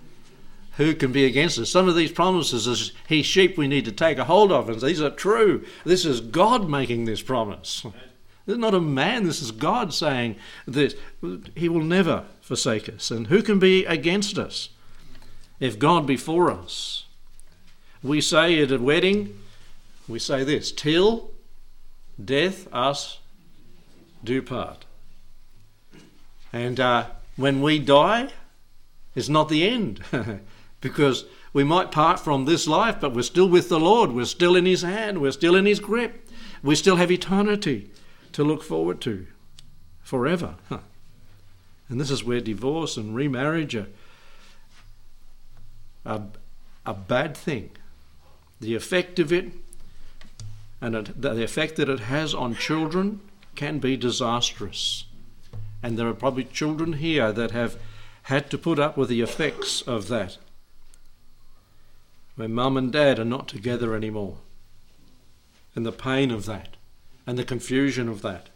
who 0.77 0.93
can 0.93 1.11
be 1.11 1.25
against 1.25 1.57
us? 1.59 1.69
Some 1.71 1.87
of 1.87 1.95
these 1.95 2.11
promises 2.11 2.67
is 2.67 2.91
He 3.07 3.23
sheep 3.23 3.57
we 3.57 3.67
need 3.67 3.85
to 3.85 3.91
take 3.91 4.17
a 4.17 4.25
hold 4.25 4.51
of, 4.51 4.69
and 4.69 4.79
these 4.79 5.01
are 5.01 5.09
true. 5.09 5.65
This 5.83 6.05
is 6.05 6.21
God 6.21 6.69
making 6.69 7.05
this 7.05 7.21
promise. 7.21 7.85
This 8.45 8.53
is 8.53 8.59
not 8.59 8.75
a 8.75 8.79
man, 8.79 9.25
this 9.25 9.41
is 9.41 9.51
God 9.51 9.93
saying 9.93 10.35
that 10.67 10.97
He 11.55 11.67
will 11.67 11.83
never 11.83 12.25
forsake 12.41 12.87
us. 12.87 13.11
And 13.11 13.27
who 13.27 13.41
can 13.41 13.59
be 13.59 13.85
against 13.85 14.37
us? 14.37 14.69
If 15.59 15.79
God 15.79 16.05
be 16.05 16.15
for 16.15 16.51
us. 16.51 17.05
We 18.03 18.21
say 18.21 18.61
at 18.61 18.71
a 18.71 18.77
wedding, 18.77 19.39
we 20.07 20.19
say 20.19 20.43
this 20.43 20.71
till 20.71 21.31
death 22.23 22.71
us 22.71 23.17
do 24.23 24.43
part. 24.43 24.85
And 26.53 26.79
uh, 26.79 27.07
when 27.35 27.61
we 27.61 27.79
die, 27.79 28.29
it's 29.15 29.27
not 29.27 29.49
the 29.49 29.67
end 29.67 30.03
because 30.81 31.25
we 31.53 31.63
might 31.63 31.91
part 31.91 32.19
from 32.19 32.45
this 32.45 32.67
life, 32.67 32.97
but 32.99 33.13
we're 33.13 33.21
still 33.21 33.49
with 33.49 33.69
the 33.69 33.79
Lord. 33.79 34.11
We're 34.11 34.25
still 34.25 34.55
in 34.55 34.65
His 34.65 34.81
hand. 34.81 35.19
We're 35.19 35.31
still 35.31 35.55
in 35.55 35.65
His 35.65 35.79
grip. 35.79 36.27
we 36.61 36.75
still 36.75 36.97
have 36.97 37.11
eternity 37.11 37.89
to 38.33 38.43
look 38.43 38.63
forward 38.63 39.01
to 39.01 39.27
forever. 40.01 40.55
Huh. 40.69 40.79
And 41.89 41.99
this 41.99 42.11
is 42.11 42.23
where 42.23 42.41
divorce 42.41 42.97
and 42.97 43.15
remarriage 43.15 43.75
are, 43.75 43.87
a, 46.05 46.21
a 46.85 46.93
bad 46.93 47.35
thing. 47.35 47.71
The 48.59 48.75
effect 48.75 49.19
of 49.19 49.31
it 49.31 49.51
and 50.81 50.95
it, 50.95 51.21
the 51.21 51.43
effect 51.43 51.75
that 51.77 51.89
it 51.89 52.01
has 52.01 52.33
on 52.33 52.55
children 52.55 53.21
can 53.55 53.79
be 53.79 53.97
disastrous. 53.97 55.05
And 55.81 55.97
there 55.97 56.07
are 56.07 56.13
probably 56.13 56.43
children 56.43 56.93
here 56.93 57.31
that 57.31 57.51
have 57.51 57.77
had 58.23 58.49
to 58.51 58.57
put 58.57 58.77
up 58.77 58.97
with 58.97 59.09
the 59.09 59.21
effects 59.21 59.81
of 59.81 60.07
that. 60.09 60.37
When 62.37 62.53
mum 62.53 62.77
and 62.77 62.91
dad 62.91 63.17
are 63.17 63.25
not 63.25 63.47
together 63.47 63.95
anymore. 63.95 64.37
And 65.75 65.85
the 65.85 65.91
pain 65.91 66.31
of 66.31 66.45
that. 66.45 66.77
And 67.25 67.37
the 67.37 67.43
confusion 67.43 68.07
of 68.07 68.21
that. 68.21 68.49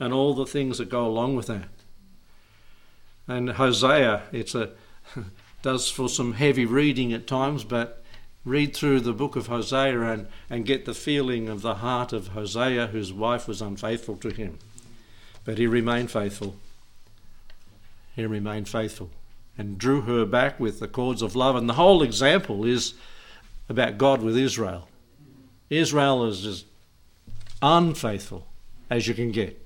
And 0.00 0.12
all 0.12 0.34
the 0.34 0.46
things 0.46 0.78
that 0.78 0.88
go 0.88 1.06
along 1.06 1.36
with 1.36 1.46
that. 1.46 1.68
And 3.28 3.50
Hosea, 3.50 4.22
it's 4.32 4.54
a 4.54 4.70
does 5.62 5.90
for 5.90 6.08
some 6.08 6.32
heavy 6.32 6.64
reading 6.64 7.12
at 7.12 7.26
times, 7.26 7.62
but 7.64 8.02
read 8.44 8.74
through 8.74 9.00
the 9.00 9.12
book 9.12 9.36
of 9.36 9.46
Hosea 9.46 10.00
and, 10.00 10.26
and 10.50 10.66
get 10.66 10.86
the 10.86 10.94
feeling 10.94 11.48
of 11.48 11.62
the 11.62 11.76
heart 11.76 12.12
of 12.12 12.28
Hosea, 12.28 12.88
whose 12.88 13.12
wife 13.12 13.46
was 13.46 13.62
unfaithful 13.62 14.16
to 14.16 14.30
him. 14.30 14.58
But 15.44 15.58
he 15.58 15.66
remained 15.66 16.10
faithful. 16.10 16.56
He 18.16 18.24
remained 18.24 18.68
faithful 18.68 19.10
and 19.56 19.78
drew 19.78 20.02
her 20.02 20.24
back 20.24 20.58
with 20.58 20.80
the 20.80 20.88
cords 20.88 21.22
of 21.22 21.36
love. 21.36 21.56
And 21.56 21.68
the 21.68 21.74
whole 21.74 22.02
example 22.02 22.64
is 22.64 22.94
about 23.68 23.98
God 23.98 24.22
with 24.22 24.36
Israel. 24.36 24.88
Israel 25.70 26.26
is 26.26 26.44
as 26.44 26.64
unfaithful 27.60 28.46
as 28.90 29.06
you 29.06 29.14
can 29.14 29.32
get. 29.32 29.58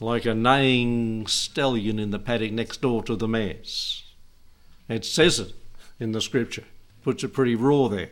Like 0.00 0.24
a 0.24 0.34
neighing 0.34 1.26
stallion 1.26 1.98
in 1.98 2.10
the 2.10 2.18
paddock 2.18 2.52
next 2.52 2.80
door 2.80 3.02
to 3.04 3.16
the 3.16 3.28
mares. 3.28 4.04
It 4.88 5.04
says 5.04 5.40
it 5.40 5.54
in 5.98 6.12
the 6.12 6.20
scripture, 6.20 6.64
puts 7.02 7.24
it 7.24 7.28
pretty 7.28 7.54
raw 7.54 7.88
there. 7.88 8.10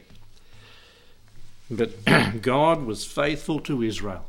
But 1.70 2.04
God 2.42 2.84
was 2.84 3.04
faithful 3.04 3.60
to 3.60 3.82
Israel 3.82 4.24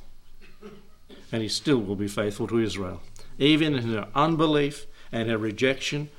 and 1.34 1.42
he 1.42 1.50
still 1.50 1.80
will 1.80 1.96
be 1.96 2.08
faithful 2.08 2.48
to 2.48 2.60
Israel, 2.60 3.02
even 3.40 3.74
in 3.74 3.90
her 3.90 4.08
unbelief 4.14 4.86
and 5.14 5.32
a 5.32 5.38
rejection 5.38 6.10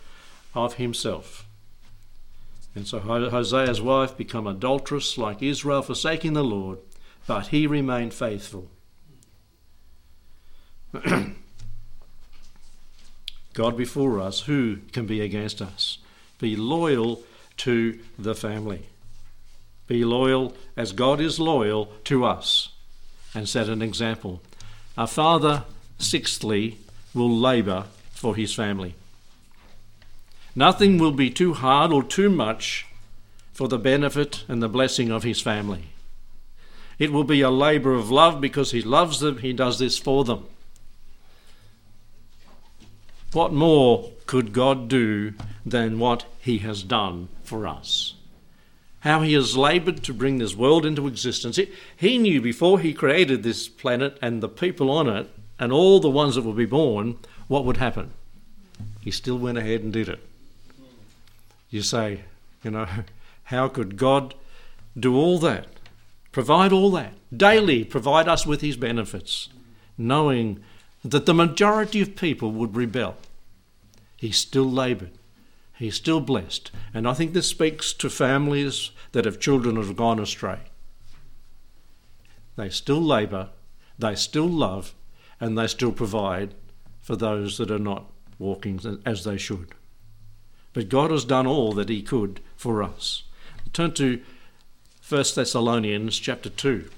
of 0.55 0.75
himself. 0.75 1.45
And 2.75 2.87
so 2.87 3.01
Hosea's 3.01 3.83
wife 3.83 4.17
became 4.17 4.47
adulterous 4.47 5.19
like 5.19 5.43
Israel, 5.43 5.83
forsaking 5.83 6.33
the 6.33 6.45
Lord, 6.45 6.79
but 7.27 7.49
he 7.49 7.67
remained 7.67 8.15
faithful. 8.15 8.71
God 13.53 13.77
before 13.77 14.21
us, 14.21 14.41
who 14.43 14.79
can 14.93 15.07
be 15.07 15.21
against 15.21 15.61
us? 15.61 15.99
Be 16.41 16.57
loyal 16.57 17.23
to 17.59 17.99
the 18.19 18.35
family. 18.35 18.87
Be 19.87 20.05
loyal 20.05 20.57
as 20.77 20.93
God 20.93 21.21
is 21.21 21.39
loyal 21.39 21.93
to 22.05 22.25
us 22.25 22.71
and 23.35 23.49
set 23.49 23.69
an 23.69 23.83
example. 23.83 24.41
A 24.97 25.07
father, 25.07 25.65
sixthly, 25.99 26.79
will 27.13 27.37
labour 27.37 27.85
for 28.25 28.37
his 28.37 28.55
family. 28.55 28.95
Nothing 30.57 30.97
will 30.97 31.13
be 31.13 31.29
too 31.29 31.53
hard 31.53 31.93
or 31.93 32.03
too 32.03 32.31
much 32.31 32.87
for 33.53 33.69
the 33.69 33.77
benefit 33.77 34.45
and 34.49 34.63
the 34.63 34.69
blessing 34.77 35.11
of 35.11 35.25
his 35.25 35.43
family. 35.43 35.91
It 36.99 37.13
will 37.13 37.25
be 37.25 37.43
a 37.43 37.51
labour 37.51 37.93
of 37.93 38.11
love 38.11 38.41
because 38.41 38.71
he 38.71 38.81
loves 38.81 39.21
them, 39.21 39.41
he 39.41 39.53
does 39.53 39.79
this 39.79 39.99
for 39.99 40.25
them. 40.25 40.47
What 43.35 43.53
more 43.53 44.11
could 44.25 44.55
God 44.55 44.89
do 44.89 45.35
than 45.67 45.99
what 45.99 46.25
he 46.41 46.59
has 46.59 46.83
done 46.83 47.29
for 47.43 47.67
us? 47.67 48.15
how 49.01 49.21
he 49.21 49.35
has 49.35 49.55
laboured 49.55 50.03
to 50.03 50.15
bring 50.15 50.39
this 50.39 50.57
world 50.57 50.87
into 50.87 51.07
existence. 51.07 51.61
he 51.95 52.17
knew 52.17 52.41
before 52.41 52.81
he 52.81 52.95
created 52.95 53.43
this 53.43 53.69
planet 53.69 54.17
and 54.23 54.43
the 54.43 54.49
people 54.49 54.91
on 54.91 55.07
it 55.07 55.29
and 55.59 55.71
all 55.71 56.01
the 56.01 56.09
ones 56.09 56.37
that 56.37 56.43
will 56.43 56.55
be 56.55 56.65
born 56.65 57.19
what 57.49 57.65
would 57.65 57.77
happen. 57.79 58.13
He 59.01 59.11
still 59.11 59.39
went 59.39 59.59
ahead 59.59 59.83
and 59.83 59.93
did 59.93 60.09
it. 60.09 60.27
You 61.71 61.83
say, 61.83 62.21
you 62.63 62.71
know, 62.71 62.87
how 63.45 63.69
could 63.69 63.97
God 63.97 64.35
do 64.99 65.17
all 65.17 65.39
that? 65.41 65.67
Provide 66.33 66.73
all 66.73 66.91
that, 66.93 67.13
daily 67.35 67.85
provide 67.85 68.27
us 68.27 68.45
with 68.45 68.61
his 68.61 68.77
benefits, 68.77 69.49
knowing 69.97 70.61
that 71.05 71.27
the 71.27 71.35
majority 71.35 72.01
of 72.01 72.17
people 72.17 72.51
would 72.53 72.75
rebel. 72.75 73.17
He 74.17 74.33
still 74.33 74.71
laboured 74.71 75.13
He's 75.77 75.97
still 75.97 76.21
blessed. 76.21 76.71
And 76.93 77.09
I 77.09 77.15
think 77.15 77.33
this 77.33 77.49
speaks 77.49 77.93
to 77.95 78.09
families 78.09 78.91
that 79.13 79.25
have 79.25 79.41
children 79.41 79.75
that 79.75 79.87
have 79.87 79.97
gone 79.97 80.21
astray. 80.21 80.61
They 82.57 82.69
still 82.69 83.03
labour, 83.03 83.51
they 83.99 84.15
still 84.15 84.49
love, 84.49 84.95
and 85.41 85.59
they 85.59 85.67
still 85.67 85.91
provide 85.91 86.55
for 87.05 87.15
those 87.15 87.59
that 87.59 87.71
are 87.71 87.79
not 87.79 88.11
walking 88.41 88.81
as 89.07 89.23
they 89.23 89.37
should. 89.37 89.69
But 90.73 90.89
God 90.89 91.13
has 91.13 91.25
done 91.25 91.47
all 91.47 91.73
that 91.75 91.89
He 91.89 92.03
could 92.03 92.41
for 92.57 92.83
us. 92.83 93.23
Turn 93.73 93.93
to 93.95 94.21
1 95.09 95.25
Thessalonians 95.37 96.19
chapter 96.19 96.49
2. 96.49 96.89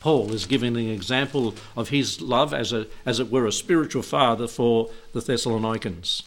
Paul 0.00 0.32
is 0.32 0.46
giving 0.46 0.76
an 0.76 0.90
example 0.90 1.54
of 1.76 1.88
his 1.90 2.20
love 2.20 2.52
as, 2.52 2.72
a, 2.72 2.88
as 3.06 3.20
it 3.20 3.30
were 3.30 3.46
a 3.46 3.52
spiritual 3.52 4.02
father 4.02 4.48
for 4.48 4.90
the 5.12 5.20
Thessalonians. 5.20 6.24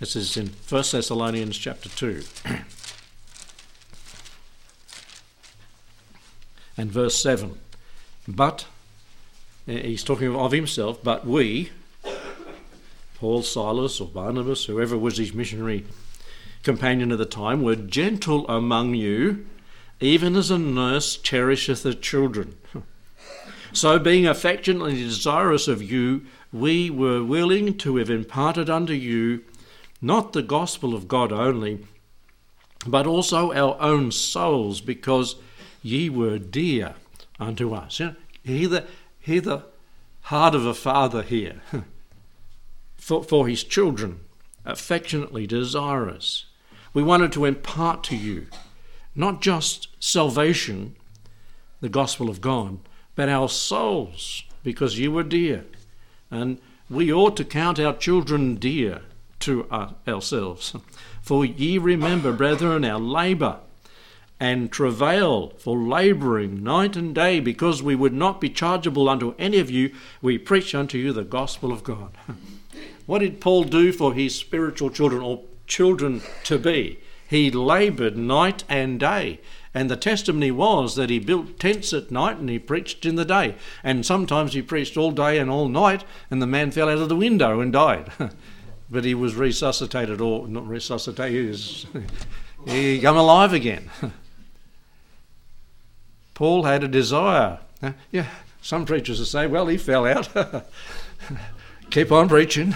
This 0.00 0.16
is 0.16 0.36
in 0.36 0.48
1 0.68 0.84
Thessalonians 0.90 1.56
chapter 1.56 1.88
2. 1.88 2.24
and 6.76 6.90
verse 6.90 7.16
7. 7.16 7.58
But, 8.26 8.66
Uh, 9.66 9.72
he's 9.72 10.04
talking 10.04 10.34
of 10.34 10.52
himself, 10.52 11.02
but 11.02 11.26
we, 11.26 11.70
Paul, 13.16 13.42
Silas, 13.42 14.00
or 14.00 14.08
Barnabas, 14.08 14.66
whoever 14.66 14.98
was 14.98 15.16
his 15.16 15.32
missionary 15.32 15.86
companion 16.62 17.12
at 17.12 17.18
the 17.18 17.24
time, 17.24 17.62
were 17.62 17.76
gentle 17.76 18.46
among 18.48 18.94
you, 18.94 19.46
even 20.00 20.36
as 20.36 20.50
a 20.50 20.58
nurse 20.58 21.16
cherisheth 21.16 21.84
her 21.84 21.94
children. 21.94 22.56
So, 23.72 23.98
being 23.98 24.26
affectionately 24.26 24.94
desirous 24.94 25.66
of 25.66 25.82
you, 25.82 26.26
we 26.52 26.90
were 26.90 27.24
willing 27.24 27.76
to 27.78 27.96
have 27.96 28.08
imparted 28.08 28.70
unto 28.70 28.92
you 28.92 29.42
not 30.00 30.32
the 30.32 30.42
gospel 30.42 30.94
of 30.94 31.08
God 31.08 31.32
only, 31.32 31.84
but 32.86 33.06
also 33.06 33.52
our 33.52 33.76
own 33.80 34.12
souls, 34.12 34.80
because 34.80 35.36
ye 35.82 36.08
were 36.08 36.38
dear 36.38 36.94
unto 37.40 37.74
us. 37.74 37.98
You 37.98 38.06
know, 38.06 38.14
hear, 38.44 38.68
the, 38.68 38.86
the 39.26 39.64
heart 40.22 40.54
of 40.54 40.66
a 40.66 40.74
father 40.74 41.22
here 41.22 41.60
for, 42.96 43.22
for 43.22 43.48
his 43.48 43.64
children, 43.64 44.20
affectionately 44.64 45.46
desirous. 45.46 46.46
We 46.92 47.02
wanted 47.02 47.32
to 47.32 47.44
impart 47.44 48.04
to 48.04 48.16
you 48.16 48.46
not 49.14 49.40
just 49.40 49.88
salvation, 50.00 50.96
the 51.80 51.88
gospel 51.88 52.28
of 52.28 52.40
God, 52.40 52.78
but 53.14 53.28
our 53.28 53.48
souls, 53.48 54.42
because 54.62 54.98
you 54.98 55.12
were 55.12 55.22
dear. 55.22 55.64
And 56.30 56.58
we 56.90 57.12
ought 57.12 57.36
to 57.36 57.44
count 57.44 57.78
our 57.78 57.94
children 57.94 58.56
dear 58.56 59.02
to 59.40 59.68
ourselves. 60.06 60.74
For 61.22 61.44
ye 61.44 61.78
remember, 61.78 62.32
brethren, 62.32 62.84
our 62.84 62.98
labour 62.98 63.60
and 64.44 64.70
travail 64.70 65.54
for 65.56 65.78
labouring 65.78 66.62
night 66.62 66.96
and 66.96 67.14
day, 67.14 67.40
because 67.40 67.82
we 67.82 67.94
would 67.94 68.12
not 68.12 68.42
be 68.42 68.50
chargeable 68.50 69.08
unto 69.08 69.34
any 69.38 69.58
of 69.58 69.70
you, 69.70 69.90
we 70.20 70.36
preach 70.36 70.74
unto 70.74 70.98
you 70.98 71.14
the 71.14 71.24
gospel 71.24 71.72
of 71.72 71.82
God. 71.82 72.14
what 73.06 73.20
did 73.20 73.40
Paul 73.40 73.64
do 73.64 73.90
for 73.90 74.12
his 74.12 74.34
spiritual 74.34 74.90
children 74.90 75.22
or 75.22 75.44
children 75.66 76.20
to 76.42 76.58
be? 76.58 76.98
He 77.26 77.50
laboured 77.50 78.18
night 78.18 78.64
and 78.68 79.00
day. 79.00 79.40
And 79.72 79.90
the 79.90 79.96
testimony 79.96 80.50
was 80.50 80.94
that 80.96 81.08
he 81.08 81.18
built 81.18 81.58
tents 81.58 81.94
at 81.94 82.10
night 82.10 82.36
and 82.36 82.50
he 82.50 82.58
preached 82.58 83.06
in 83.06 83.14
the 83.14 83.24
day. 83.24 83.54
And 83.82 84.04
sometimes 84.04 84.52
he 84.52 84.60
preached 84.60 84.98
all 84.98 85.10
day 85.10 85.38
and 85.38 85.48
all 85.48 85.70
night, 85.70 86.04
and 86.30 86.42
the 86.42 86.46
man 86.46 86.70
fell 86.70 86.90
out 86.90 86.98
of 86.98 87.08
the 87.08 87.16
window 87.16 87.60
and 87.60 87.72
died. 87.72 88.12
but 88.90 89.06
he 89.06 89.14
was 89.14 89.36
resuscitated, 89.36 90.20
or 90.20 90.46
not 90.46 90.68
resuscitated, 90.68 91.56
he, 91.56 91.86
he 92.66 93.00
came 93.00 93.16
alive 93.16 93.54
again. 93.54 93.88
Paul 96.34 96.64
had 96.64 96.84
a 96.84 96.88
desire. 96.88 97.60
Yeah, 98.10 98.26
some 98.60 98.86
preachers 98.86 99.18
will 99.18 99.26
say, 99.26 99.46
well, 99.46 99.66
he 99.66 99.76
fell 99.76 100.06
out. 100.06 100.28
Keep 101.90 102.12
on 102.12 102.28
preaching. 102.28 102.74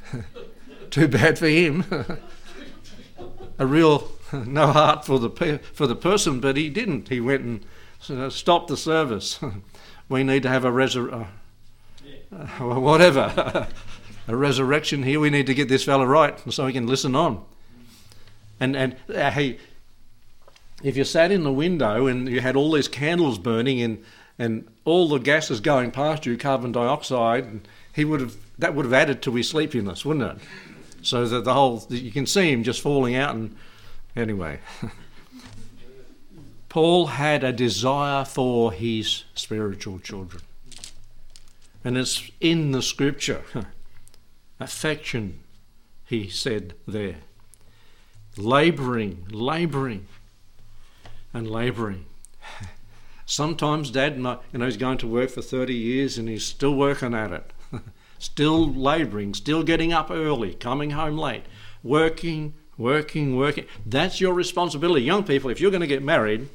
Too 0.90 1.08
bad 1.08 1.38
for 1.38 1.48
him. 1.48 1.84
a 3.58 3.66
real 3.66 4.10
no 4.32 4.68
heart 4.68 5.04
for 5.04 5.18
the 5.18 5.60
for 5.72 5.86
the 5.86 5.96
person, 5.96 6.40
but 6.40 6.56
he 6.56 6.68
didn't. 6.68 7.08
He 7.08 7.20
went 7.20 7.64
and 8.08 8.32
stopped 8.32 8.68
the 8.68 8.76
service. 8.76 9.38
we 10.08 10.22
need 10.24 10.42
to 10.44 10.48
have 10.48 10.64
a 10.64 10.70
resur- 10.70 11.12
uh, 12.32 12.36
uh, 12.36 12.80
whatever 12.80 13.68
a 14.26 14.36
resurrection 14.36 15.02
here. 15.02 15.20
We 15.20 15.30
need 15.30 15.46
to 15.46 15.54
get 15.54 15.68
this 15.68 15.84
fella 15.84 16.06
right 16.06 16.38
so 16.52 16.66
he 16.66 16.72
can 16.72 16.86
listen 16.86 17.14
on. 17.14 17.44
And 18.58 18.76
and 18.76 18.96
uh, 19.14 19.30
hey, 19.30 19.58
if 20.82 20.96
you 20.96 21.04
sat 21.04 21.30
in 21.30 21.42
the 21.42 21.52
window 21.52 22.06
and 22.06 22.28
you 22.28 22.40
had 22.40 22.56
all 22.56 22.72
these 22.72 22.88
candles 22.88 23.38
burning 23.38 23.80
and 23.80 24.04
and 24.38 24.66
all 24.86 25.06
the 25.06 25.18
gases 25.18 25.60
going 25.60 25.90
past 25.90 26.24
you, 26.24 26.38
carbon 26.38 26.72
dioxide, 26.72 27.60
he 27.94 28.06
would 28.06 28.20
have 28.20 28.36
that 28.58 28.74
would 28.74 28.86
have 28.86 28.94
added 28.94 29.22
to 29.22 29.34
his 29.34 29.48
sleepiness, 29.48 30.04
wouldn't 30.04 30.38
it? 30.40 30.46
So 31.02 31.26
that 31.26 31.44
the 31.44 31.54
whole 31.54 31.86
you 31.90 32.10
can 32.10 32.26
see 32.26 32.50
him 32.50 32.62
just 32.62 32.80
falling 32.80 33.14
out 33.14 33.34
and 33.34 33.56
anyway. 34.16 34.60
Paul 36.70 37.08
had 37.08 37.42
a 37.42 37.52
desire 37.52 38.24
for 38.24 38.72
his 38.72 39.24
spiritual 39.34 39.98
children. 39.98 40.42
And 41.84 41.98
it's 41.98 42.30
in 42.40 42.70
the 42.70 42.80
scripture. 42.80 43.42
Affection, 44.60 45.40
he 46.04 46.28
said 46.28 46.74
there. 46.86 47.16
Labouring, 48.36 49.26
labouring, 49.32 50.06
and 51.32 51.50
labouring. 51.50 52.06
Sometimes 53.26 53.90
dad, 53.90 54.16
you 54.16 54.22
know, 54.22 54.64
he's 54.64 54.76
going 54.76 54.98
to 54.98 55.06
work 55.06 55.30
for 55.30 55.42
30 55.42 55.74
years 55.74 56.18
and 56.18 56.28
he's 56.28 56.44
still 56.44 56.74
working 56.74 57.14
at 57.14 57.32
it. 57.32 57.52
still 58.18 58.68
labouring, 58.72 59.34
still 59.34 59.62
getting 59.62 59.92
up 59.92 60.10
early, 60.10 60.54
coming 60.54 60.90
home 60.90 61.16
late, 61.16 61.44
working, 61.82 62.54
working, 62.76 63.36
working. 63.36 63.66
That's 63.86 64.20
your 64.20 64.34
responsibility. 64.34 65.04
Young 65.04 65.24
people, 65.24 65.50
if 65.50 65.60
you're 65.60 65.70
going 65.70 65.80
to 65.80 65.86
get 65.86 66.02
married, 66.02 66.48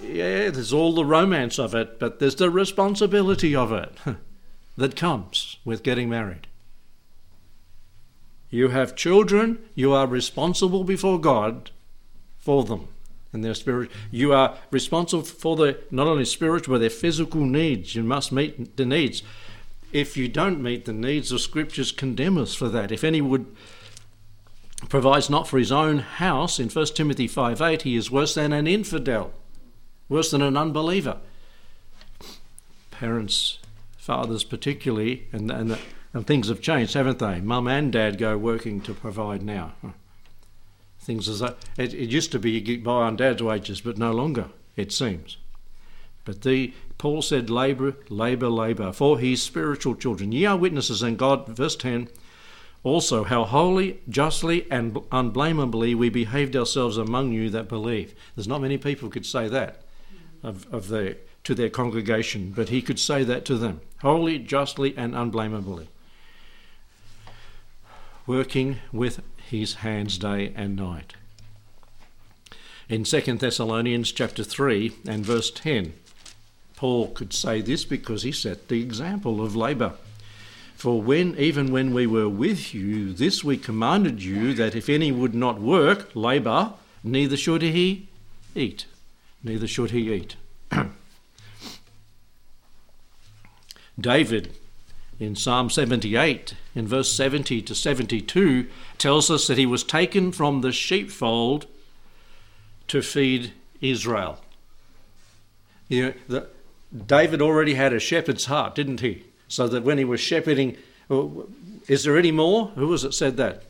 yeah, 0.00 0.50
there's 0.50 0.72
all 0.72 0.94
the 0.94 1.04
romance 1.04 1.58
of 1.58 1.74
it, 1.74 1.98
but 1.98 2.20
there's 2.20 2.36
the 2.36 2.50
responsibility 2.50 3.56
of 3.56 3.72
it 3.72 3.92
that 4.76 4.94
comes 4.94 5.58
with 5.64 5.82
getting 5.82 6.08
married. 6.08 6.46
You 8.50 8.68
have 8.68 8.94
children, 8.94 9.58
you 9.74 9.92
are 9.92 10.06
responsible 10.06 10.84
before 10.84 11.20
God 11.20 11.72
for 12.38 12.62
them 12.62 12.88
and 13.36 13.44
their 13.44 13.54
spirit. 13.54 13.90
You 14.10 14.32
are 14.32 14.56
responsible 14.72 15.22
for 15.22 15.54
their 15.54 15.76
not 15.90 16.08
only 16.08 16.24
spiritual 16.24 16.74
but 16.74 16.80
their 16.80 16.90
physical 16.90 17.42
needs. 17.42 17.94
You 17.94 18.02
must 18.02 18.32
meet 18.32 18.76
the 18.76 18.86
needs. 18.86 19.22
If 19.92 20.16
you 20.16 20.26
don't 20.26 20.60
meet 20.60 20.86
the 20.86 20.92
needs, 20.92 21.30
the 21.30 21.38
scriptures 21.38 21.92
condemn 21.92 22.38
us 22.38 22.54
for 22.54 22.68
that. 22.70 22.90
If 22.90 23.04
any 23.04 23.20
would 23.20 23.46
provides 24.88 25.30
not 25.30 25.46
for 25.48 25.58
his 25.58 25.72
own 25.72 25.98
house, 25.98 26.58
in 26.58 26.68
1 26.68 26.86
Timothy 26.86 27.28
5 27.28 27.60
8, 27.60 27.82
he 27.82 27.96
is 27.96 28.10
worse 28.10 28.34
than 28.34 28.52
an 28.52 28.66
infidel, 28.66 29.32
worse 30.08 30.30
than 30.30 30.42
an 30.42 30.56
unbeliever. 30.56 31.18
Parents, 32.90 33.58
fathers 33.96 34.44
particularly, 34.44 35.28
and, 35.32 35.50
and, 35.50 35.78
and 36.12 36.26
things 36.26 36.48
have 36.48 36.60
changed, 36.60 36.94
haven't 36.94 37.18
they? 37.18 37.40
Mum 37.40 37.68
and 37.68 37.92
dad 37.92 38.18
go 38.18 38.36
working 38.38 38.80
to 38.80 38.94
provide 38.94 39.42
now. 39.42 39.74
Things 41.06 41.28
as 41.28 41.38
that. 41.38 41.56
It, 41.78 41.94
it 41.94 42.10
used 42.10 42.32
to 42.32 42.40
be 42.40 42.50
you 42.50 42.60
get 42.60 42.82
by 42.82 43.04
on 43.04 43.14
dad's 43.14 43.40
wages, 43.40 43.80
but 43.80 43.96
no 43.96 44.10
longer, 44.10 44.48
it 44.74 44.90
seems. 44.90 45.36
But 46.24 46.42
the 46.42 46.72
Paul 46.98 47.22
said, 47.22 47.48
labour, 47.48 47.94
labour, 48.08 48.48
labour, 48.48 48.92
for 48.92 49.16
his 49.16 49.40
spiritual 49.40 49.94
children. 49.94 50.32
Ye 50.32 50.46
are 50.46 50.56
witnesses, 50.56 51.04
and 51.04 51.16
God, 51.16 51.46
verse 51.46 51.76
10, 51.76 52.08
also 52.82 53.22
how 53.22 53.44
wholly, 53.44 54.00
justly, 54.08 54.66
and 54.68 54.98
unblameably 55.12 55.94
we 55.94 56.08
behaved 56.08 56.56
ourselves 56.56 56.96
among 56.96 57.30
you 57.30 57.50
that 57.50 57.68
believe. 57.68 58.12
There's 58.34 58.48
not 58.48 58.60
many 58.60 58.76
people 58.76 59.08
could 59.08 59.26
say 59.26 59.46
that 59.46 59.82
of, 60.42 60.66
of 60.74 60.88
their, 60.88 61.18
to 61.44 61.54
their 61.54 61.70
congregation, 61.70 62.50
but 62.50 62.70
he 62.70 62.82
could 62.82 62.98
say 62.98 63.22
that 63.22 63.44
to 63.44 63.56
them, 63.56 63.80
wholly, 64.02 64.40
justly, 64.40 64.92
and 64.96 65.14
unblameably. 65.14 65.86
Working 68.26 68.78
with 68.90 69.20
his 69.48 69.74
hands 69.74 70.18
day 70.18 70.52
and 70.54 70.76
night. 70.76 71.14
In 72.88 73.04
2 73.04 73.20
Thessalonians 73.20 74.12
chapter 74.12 74.44
3 74.44 74.92
and 75.08 75.24
verse 75.24 75.50
10, 75.50 75.92
Paul 76.76 77.08
could 77.08 77.32
say 77.32 77.60
this 77.60 77.84
because 77.84 78.22
he 78.22 78.32
set 78.32 78.68
the 78.68 78.80
example 78.82 79.42
of 79.42 79.56
labour. 79.56 79.94
For 80.76 81.00
when, 81.00 81.34
even 81.36 81.72
when 81.72 81.94
we 81.94 82.06
were 82.06 82.28
with 82.28 82.74
you, 82.74 83.12
this 83.12 83.42
we 83.42 83.56
commanded 83.56 84.22
you 84.22 84.52
that 84.54 84.74
if 84.76 84.88
any 84.88 85.10
would 85.10 85.34
not 85.34 85.60
work, 85.60 86.14
labour, 86.14 86.74
neither 87.02 87.36
should 87.36 87.62
he 87.62 88.08
eat. 88.54 88.84
Neither 89.42 89.66
should 89.66 89.90
he 89.90 90.12
eat. 90.12 90.36
David 93.98 94.54
in 95.18 95.34
Psalm 95.34 95.70
78, 95.70 96.54
in 96.74 96.86
verse 96.86 97.10
70 97.12 97.62
to 97.62 97.74
72, 97.74 98.66
tells 98.98 99.30
us 99.30 99.46
that 99.46 99.58
he 99.58 99.66
was 99.66 99.82
taken 99.82 100.30
from 100.32 100.60
the 100.60 100.72
sheepfold 100.72 101.66
to 102.88 103.02
feed 103.02 103.52
Israel. 103.80 104.40
You 105.88 106.02
know, 106.02 106.12
the, 106.28 106.46
David 107.06 107.40
already 107.40 107.74
had 107.74 107.92
a 107.92 108.00
shepherd's 108.00 108.46
heart, 108.46 108.74
didn't 108.74 109.00
he? 109.00 109.24
So 109.48 109.68
that 109.68 109.84
when 109.84 109.98
he 109.98 110.04
was 110.04 110.20
shepherding, 110.20 110.76
is 111.88 112.04
there 112.04 112.18
any 112.18 112.32
more? 112.32 112.68
Who 112.74 112.88
was 112.88 113.04
it 113.04 113.14
said 113.14 113.36
that? 113.36 113.62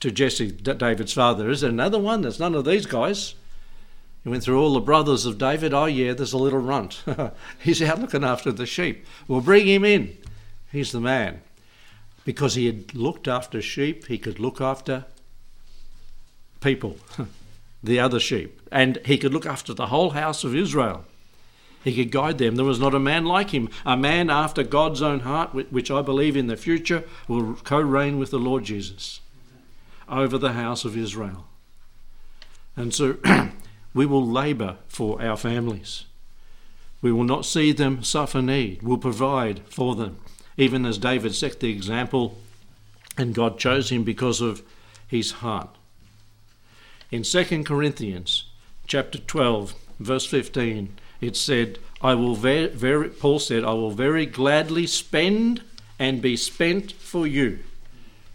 To 0.00 0.10
Jesse, 0.10 0.50
David's 0.50 1.12
father. 1.12 1.50
Is 1.50 1.60
there 1.60 1.70
another 1.70 1.98
one? 1.98 2.22
There's 2.22 2.40
none 2.40 2.54
of 2.54 2.64
these 2.64 2.86
guys. 2.86 3.34
He 4.28 4.30
went 4.30 4.44
through 4.44 4.60
all 4.60 4.74
the 4.74 4.80
brothers 4.80 5.24
of 5.24 5.38
David. 5.38 5.72
Oh, 5.72 5.86
yeah, 5.86 6.12
there's 6.12 6.34
a 6.34 6.36
little 6.36 6.58
runt. 6.58 7.02
He's 7.58 7.80
out 7.80 7.98
looking 7.98 8.24
after 8.24 8.52
the 8.52 8.66
sheep. 8.66 9.06
We'll 9.26 9.40
bring 9.40 9.66
him 9.66 9.86
in. 9.86 10.18
He's 10.70 10.92
the 10.92 11.00
man. 11.00 11.40
Because 12.26 12.54
he 12.54 12.66
had 12.66 12.94
looked 12.94 13.26
after 13.26 13.62
sheep, 13.62 14.06
he 14.08 14.18
could 14.18 14.38
look 14.38 14.60
after 14.60 15.06
people, 16.60 16.98
the 17.82 17.98
other 17.98 18.20
sheep. 18.20 18.60
And 18.70 18.98
he 19.06 19.16
could 19.16 19.32
look 19.32 19.46
after 19.46 19.72
the 19.72 19.86
whole 19.86 20.10
house 20.10 20.44
of 20.44 20.54
Israel. 20.54 21.06
He 21.82 21.94
could 21.94 22.12
guide 22.12 22.36
them. 22.36 22.56
There 22.56 22.66
was 22.66 22.78
not 22.78 22.94
a 22.94 23.00
man 23.00 23.24
like 23.24 23.54
him, 23.54 23.70
a 23.86 23.96
man 23.96 24.28
after 24.28 24.62
God's 24.62 25.00
own 25.00 25.20
heart, 25.20 25.54
which 25.54 25.90
I 25.90 26.02
believe 26.02 26.36
in 26.36 26.48
the 26.48 26.56
future 26.58 27.04
will 27.28 27.54
co 27.54 27.80
reign 27.80 28.18
with 28.18 28.30
the 28.30 28.38
Lord 28.38 28.64
Jesus 28.64 29.22
over 30.06 30.36
the 30.36 30.52
house 30.52 30.84
of 30.84 30.98
Israel. 30.98 31.46
And 32.76 32.92
so 32.92 33.16
we 33.98 34.06
will 34.06 34.24
labour 34.24 34.76
for 34.86 35.20
our 35.20 35.36
families. 35.36 36.04
We 37.02 37.10
will 37.10 37.24
not 37.24 37.44
see 37.44 37.72
them 37.72 38.04
suffer 38.04 38.40
need. 38.40 38.80
We'll 38.80 38.96
provide 38.96 39.58
for 39.70 39.96
them, 39.96 40.20
even 40.56 40.86
as 40.86 40.98
David 40.98 41.34
set 41.34 41.58
the 41.58 41.72
example, 41.72 42.38
and 43.16 43.34
God 43.34 43.58
chose 43.58 43.90
him 43.90 44.04
because 44.04 44.40
of 44.40 44.62
his 45.08 45.32
heart. 45.42 45.70
In 47.10 47.24
2 47.24 47.64
Corinthians 47.64 48.44
chapter 48.86 49.18
12, 49.18 49.74
verse 49.98 50.26
15, 50.26 50.96
it 51.20 51.34
said, 51.34 51.80
I 52.00 52.14
will 52.14 52.36
very, 52.36 52.68
very, 52.68 53.08
Paul 53.08 53.40
said, 53.40 53.64
I 53.64 53.72
will 53.72 53.90
very 53.90 54.26
gladly 54.26 54.86
spend 54.86 55.62
and 55.98 56.22
be 56.22 56.36
spent 56.36 56.92
for 56.92 57.26
you. 57.26 57.58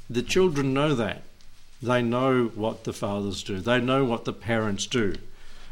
The 0.10 0.23
children 0.23 0.73
know 0.73 0.93
that. 0.93 1.23
They 1.82 2.02
know 2.02 2.52
what 2.54 2.84
the 2.84 2.91
fathers 2.91 3.43
do, 3.43 3.62
they 3.62 3.80
know 3.80 4.04
what 4.04 4.26
the 4.26 4.34
parents 4.34 4.88
do, 4.88 5.15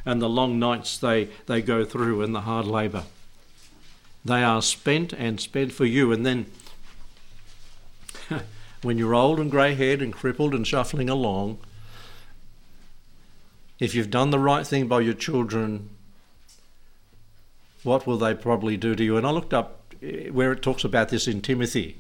and 0.05 0.21
the 0.21 0.29
long 0.29 0.59
nights 0.59 0.97
they, 0.97 1.29
they 1.45 1.61
go 1.61 1.85
through 1.85 2.21
and 2.21 2.33
the 2.33 2.41
hard 2.41 2.65
labour. 2.65 3.03
They 4.23 4.43
are 4.43 4.61
spent 4.61 5.13
and 5.13 5.39
spent 5.39 5.71
for 5.71 5.85
you. 5.85 6.11
And 6.11 6.25
then, 6.25 6.45
when 8.81 8.97
you're 8.97 9.15
old 9.15 9.39
and 9.39 9.49
grey 9.49 9.73
haired 9.73 10.01
and 10.01 10.13
crippled 10.13 10.53
and 10.53 10.65
shuffling 10.65 11.09
along, 11.09 11.59
if 13.79 13.95
you've 13.95 14.11
done 14.11 14.29
the 14.29 14.39
right 14.39 14.65
thing 14.65 14.87
by 14.87 15.01
your 15.01 15.15
children, 15.15 15.89
what 17.83 18.05
will 18.05 18.17
they 18.17 18.35
probably 18.35 18.77
do 18.77 18.95
to 18.95 19.03
you? 19.03 19.17
And 19.17 19.25
I 19.25 19.31
looked 19.31 19.53
up 19.53 19.95
eh, 20.03 20.29
where 20.29 20.51
it 20.51 20.61
talks 20.61 20.83
about 20.83 21.09
this 21.09 21.27
in 21.27 21.41
Timothy, 21.41 21.97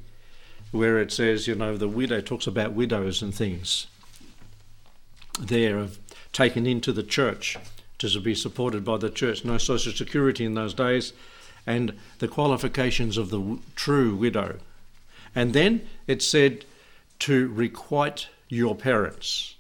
where 0.71 0.99
it 0.99 1.11
says, 1.11 1.47
you 1.47 1.55
know, 1.55 1.75
the 1.77 1.87
widow 1.87 2.21
talks 2.21 2.45
about 2.45 2.73
widows 2.73 3.23
and 3.23 3.33
things 3.33 3.87
there 5.39 5.77
of 5.77 5.97
taken 6.31 6.67
into 6.67 6.91
the 6.91 7.03
church 7.03 7.57
to 8.09 8.19
be 8.19 8.35
supported 8.35 8.83
by 8.83 8.97
the 8.97 9.09
church. 9.09 9.45
No 9.45 9.57
social 9.57 9.91
security 9.91 10.45
in 10.45 10.53
those 10.53 10.73
days, 10.73 11.13
and 11.65 11.93
the 12.19 12.27
qualifications 12.27 13.17
of 13.17 13.29
the 13.29 13.59
true 13.75 14.15
widow. 14.15 14.57
And 15.35 15.53
then 15.53 15.87
it 16.07 16.21
said 16.21 16.65
to 17.19 17.47
requite 17.49 18.27
your 18.49 18.75
parents. 18.75 19.55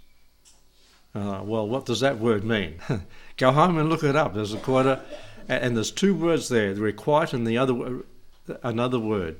Uh, 1.13 1.41
well, 1.43 1.67
what 1.67 1.85
does 1.85 1.99
that 1.99 2.19
word 2.19 2.43
mean? 2.43 2.75
Go 3.37 3.51
home 3.51 3.77
and 3.77 3.89
look 3.89 4.03
it 4.03 4.15
up. 4.15 4.33
There's 4.33 4.53
a 4.53 4.57
quite 4.57 4.85
a 4.85 5.01
and 5.47 5.75
there's 5.75 5.91
two 5.91 6.15
words 6.15 6.49
there, 6.49 6.73
the 6.73 6.81
requite 6.81 7.33
and 7.33 7.45
the 7.45 7.57
other 7.57 8.03
another 8.63 8.99
word. 8.99 9.37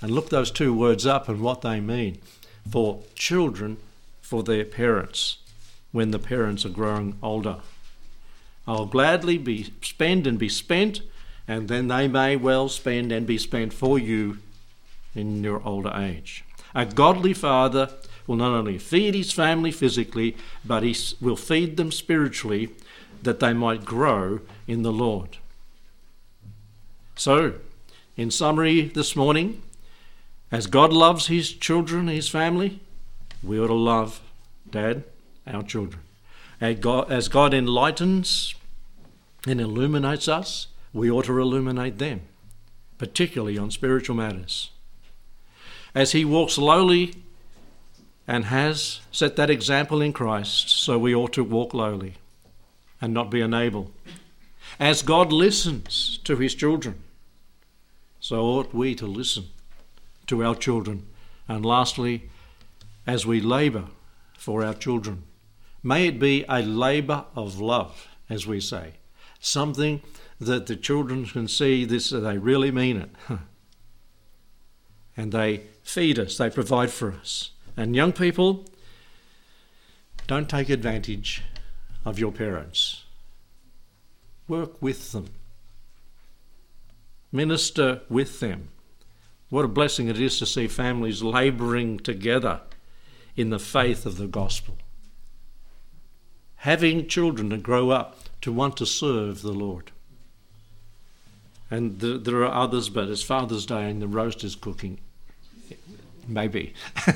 And 0.00 0.10
look 0.10 0.30
those 0.30 0.50
two 0.50 0.74
words 0.74 1.06
up 1.06 1.28
and 1.28 1.40
what 1.40 1.60
they 1.60 1.80
mean. 1.80 2.18
For 2.68 3.02
children, 3.14 3.76
for 4.20 4.42
their 4.42 4.64
parents 4.64 5.38
when 5.92 6.10
the 6.10 6.18
parents 6.18 6.64
are 6.64 6.70
growing 6.70 7.16
older. 7.22 7.58
I'll 8.66 8.86
gladly 8.86 9.38
be 9.38 9.72
spend 9.82 10.26
and 10.26 10.38
be 10.38 10.48
spent, 10.48 11.02
and 11.48 11.68
then 11.68 11.88
they 11.88 12.08
may 12.08 12.36
well 12.36 12.68
spend 12.68 13.12
and 13.12 13.26
be 13.26 13.38
spent 13.38 13.72
for 13.72 13.98
you 13.98 14.38
in 15.14 15.42
your 15.42 15.62
older 15.66 15.92
age. 15.94 16.44
A 16.74 16.86
godly 16.86 17.34
father 17.34 17.90
will 18.26 18.36
not 18.36 18.54
only 18.54 18.78
feed 18.78 19.14
his 19.14 19.32
family 19.32 19.72
physically, 19.72 20.36
but 20.64 20.82
he 20.82 20.96
will 21.20 21.36
feed 21.36 21.76
them 21.76 21.90
spiritually 21.90 22.70
that 23.22 23.40
they 23.40 23.52
might 23.52 23.84
grow 23.84 24.40
in 24.66 24.82
the 24.82 24.92
Lord. 24.92 25.38
So, 27.16 27.54
in 28.16 28.30
summary 28.30 28.82
this 28.82 29.14
morning, 29.16 29.62
as 30.50 30.66
God 30.66 30.92
loves 30.92 31.26
his 31.26 31.52
children, 31.52 32.08
his 32.08 32.28
family, 32.28 32.80
we 33.42 33.58
ought 33.58 33.68
to 33.68 33.74
love 33.74 34.20
Dad, 34.70 35.04
our 35.46 35.62
children. 35.62 36.02
As 36.62 37.28
God, 37.28 37.52
enlightens 37.52 38.54
and 39.48 39.60
illuminates 39.60 40.28
us, 40.28 40.68
we 40.92 41.10
ought 41.10 41.24
to 41.24 41.40
illuminate 41.40 41.98
them, 41.98 42.20
particularly 42.98 43.58
on 43.58 43.72
spiritual 43.72 44.14
matters. 44.14 44.70
As 45.92 46.12
He 46.12 46.24
walks 46.24 46.58
lowly 46.58 47.14
and 48.28 48.44
has 48.44 49.00
set 49.10 49.34
that 49.34 49.50
example 49.50 50.00
in 50.00 50.12
Christ, 50.12 50.70
so 50.70 51.00
we 51.00 51.12
ought 51.12 51.32
to 51.32 51.42
walk 51.42 51.74
lowly 51.74 52.14
and 53.00 53.12
not 53.12 53.28
be 53.28 53.40
unable. 53.40 53.90
As 54.78 55.02
God 55.02 55.32
listens 55.32 56.20
to 56.22 56.36
His 56.36 56.54
children, 56.54 57.02
so 58.20 58.40
ought 58.40 58.72
we 58.72 58.94
to 58.94 59.06
listen 59.06 59.46
to 60.28 60.44
our 60.44 60.54
children. 60.54 61.08
And 61.48 61.66
lastly, 61.66 62.30
as 63.04 63.26
we 63.26 63.40
labour 63.40 63.86
for 64.38 64.64
our 64.64 64.74
children, 64.74 65.24
may 65.82 66.06
it 66.06 66.18
be 66.18 66.44
a 66.48 66.62
labour 66.62 67.24
of 67.34 67.60
love, 67.60 68.08
as 68.28 68.46
we 68.46 68.60
say, 68.60 68.94
something 69.40 70.00
that 70.40 70.66
the 70.66 70.76
children 70.76 71.26
can 71.26 71.48
see 71.48 71.84
this, 71.84 72.10
they 72.10 72.38
really 72.38 72.70
mean 72.70 72.96
it. 72.96 73.10
and 75.16 75.32
they 75.32 75.62
feed 75.82 76.18
us, 76.18 76.36
they 76.36 76.50
provide 76.50 76.90
for 76.90 77.12
us. 77.12 77.50
And 77.76 77.96
young 77.96 78.12
people, 78.12 78.66
don't 80.26 80.48
take 80.48 80.68
advantage 80.68 81.42
of 82.04 82.18
your 82.18 82.32
parents. 82.32 83.04
Work 84.48 84.80
with 84.82 85.12
them. 85.12 85.26
Minister 87.30 88.02
with 88.08 88.40
them. 88.40 88.68
What 89.48 89.64
a 89.64 89.68
blessing 89.68 90.08
it 90.08 90.20
is 90.20 90.38
to 90.38 90.46
see 90.46 90.66
families 90.66 91.22
labouring 91.22 91.98
together 91.98 92.60
in 93.36 93.50
the 93.50 93.58
faith 93.58 94.06
of 94.06 94.16
the 94.16 94.26
gospel. 94.26 94.76
Having 96.62 97.08
children 97.08 97.50
to 97.50 97.56
grow 97.56 97.90
up 97.90 98.20
to 98.40 98.52
want 98.52 98.76
to 98.76 98.86
serve 98.86 99.42
the 99.42 99.50
Lord. 99.50 99.90
And 101.68 101.98
the, 101.98 102.18
there 102.18 102.44
are 102.44 102.54
others, 102.54 102.88
but 102.88 103.08
it's 103.08 103.20
Father's 103.20 103.66
Day 103.66 103.90
and 103.90 104.00
the 104.00 104.06
roast 104.06 104.44
is 104.44 104.54
cooking. 104.54 105.00
Maybe. 106.28 106.72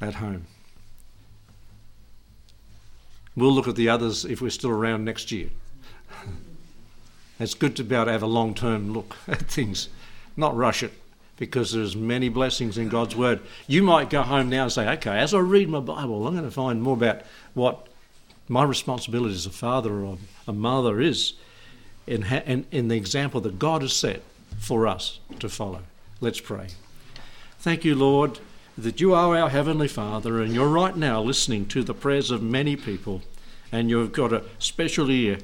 At 0.00 0.14
home. 0.14 0.46
We'll 3.36 3.52
look 3.52 3.68
at 3.68 3.76
the 3.76 3.90
others 3.90 4.24
if 4.24 4.40
we're 4.40 4.48
still 4.48 4.70
around 4.70 5.04
next 5.04 5.30
year. 5.30 5.50
it's 7.38 7.52
good 7.52 7.76
to 7.76 7.84
be 7.84 7.94
able 7.94 8.06
to 8.06 8.12
have 8.12 8.22
a 8.22 8.26
long 8.26 8.54
term 8.54 8.94
look 8.94 9.16
at 9.28 9.42
things, 9.42 9.90
not 10.34 10.56
rush 10.56 10.82
it, 10.82 10.94
because 11.42 11.72
there's 11.72 11.96
many 11.96 12.28
blessings 12.28 12.78
in 12.78 12.88
God's 12.88 13.16
Word. 13.16 13.40
You 13.66 13.82
might 13.82 14.10
go 14.10 14.22
home 14.22 14.48
now 14.48 14.62
and 14.62 14.72
say, 14.72 14.88
okay, 14.90 15.18
as 15.18 15.34
I 15.34 15.40
read 15.40 15.68
my 15.68 15.80
Bible, 15.80 16.24
I'm 16.24 16.34
going 16.34 16.44
to 16.44 16.52
find 16.52 16.80
more 16.80 16.94
about 16.94 17.22
what 17.52 17.88
my 18.48 18.62
responsibility 18.62 19.34
as 19.34 19.44
a 19.44 19.50
father 19.50 20.04
or 20.04 20.18
a 20.46 20.52
mother 20.52 21.00
is 21.00 21.32
in, 22.06 22.22
in, 22.22 22.64
in 22.70 22.86
the 22.86 22.96
example 22.96 23.40
that 23.40 23.58
God 23.58 23.82
has 23.82 23.92
set 23.92 24.22
for 24.60 24.86
us 24.86 25.18
to 25.40 25.48
follow. 25.48 25.80
Let's 26.20 26.38
pray. 26.38 26.68
Thank 27.58 27.84
you, 27.84 27.96
Lord, 27.96 28.38
that 28.78 29.00
you 29.00 29.12
are 29.12 29.36
our 29.36 29.50
Heavenly 29.50 29.88
Father 29.88 30.40
and 30.40 30.54
you're 30.54 30.68
right 30.68 30.96
now 30.96 31.20
listening 31.20 31.66
to 31.66 31.82
the 31.82 31.92
prayers 31.92 32.30
of 32.30 32.40
many 32.40 32.76
people 32.76 33.20
and 33.72 33.90
you've 33.90 34.12
got 34.12 34.32
a 34.32 34.44
special 34.60 35.10
ear 35.10 35.38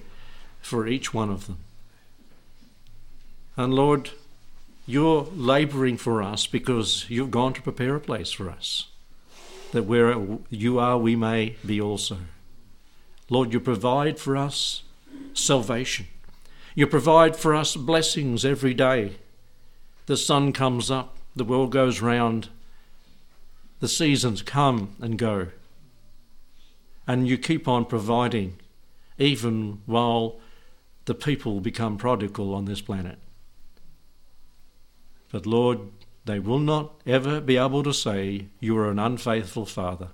for 0.61 0.87
each 0.87 1.13
one 1.13 1.29
of 1.29 1.49
them. 1.49 1.59
And 3.57 3.75
Lord, 3.75 4.11
you're 4.89 5.29
labouring 5.35 5.99
for 5.99 6.23
us 6.23 6.47
because 6.47 7.05
you've 7.11 7.31
gone 7.31 7.53
to 7.53 7.61
prepare 7.61 7.95
a 7.97 8.01
place 8.01 8.33
for 8.33 8.49
us, 8.49 8.87
that 9.73 9.83
where 9.83 10.17
you 10.49 10.79
are, 10.79 10.97
we 10.97 11.15
may 11.15 11.57
be 11.65 11.79
also. 11.79 12.17
Lord, 13.29 13.53
you 13.53 13.61
provide 13.61 14.19
for 14.19 14.35
us 14.35 14.85
salvation. 15.35 16.07
You 16.75 16.87
provide 16.87 17.37
for 17.37 17.55
us 17.55 17.77
blessings 17.77 18.47
every 18.47 18.73
day. 18.73 19.17
The 20.07 20.17
sun 20.17 20.55
comes 20.55 20.91
up, 20.91 21.19
the 21.37 21.45
world 21.45 21.71
goes 21.71 22.01
round, 22.01 22.49
the 23.81 23.89
seasons 23.89 24.41
come 24.41 24.97
and 25.03 25.19
go. 25.19 25.49
And 27.07 27.29
you 27.29 27.37
keep 27.37 27.69
on 27.69 27.85
providing 27.85 28.57
even 29.19 29.83
while 29.85 30.41
the 31.05 31.15
people 31.15 31.61
become 31.61 31.99
prodigal 31.99 32.55
on 32.55 32.65
this 32.65 32.81
planet. 32.81 33.19
But 35.31 35.47
Lord, 35.47 35.81
they 36.25 36.39
will 36.39 36.59
not 36.59 37.01
ever 37.07 37.41
be 37.41 37.57
able 37.57 37.83
to 37.83 37.93
say 37.93 38.47
you 38.61 38.77
are 38.79 38.91
an 38.91 38.99
unfaithful 38.99 39.67
father. 39.67 40.09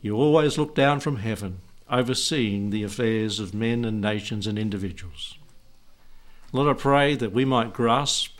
You 0.00 0.16
always 0.16 0.58
look 0.58 0.74
down 0.74 1.00
from 1.00 1.16
heaven, 1.16 1.60
overseeing 1.90 2.70
the 2.70 2.82
affairs 2.82 3.40
of 3.40 3.54
men 3.54 3.84
and 3.84 4.00
nations 4.00 4.46
and 4.46 4.58
individuals. 4.58 5.36
Lord, 6.52 6.68
I 6.68 6.80
pray 6.80 7.14
that 7.16 7.32
we 7.32 7.44
might 7.44 7.72
grasp 7.72 8.38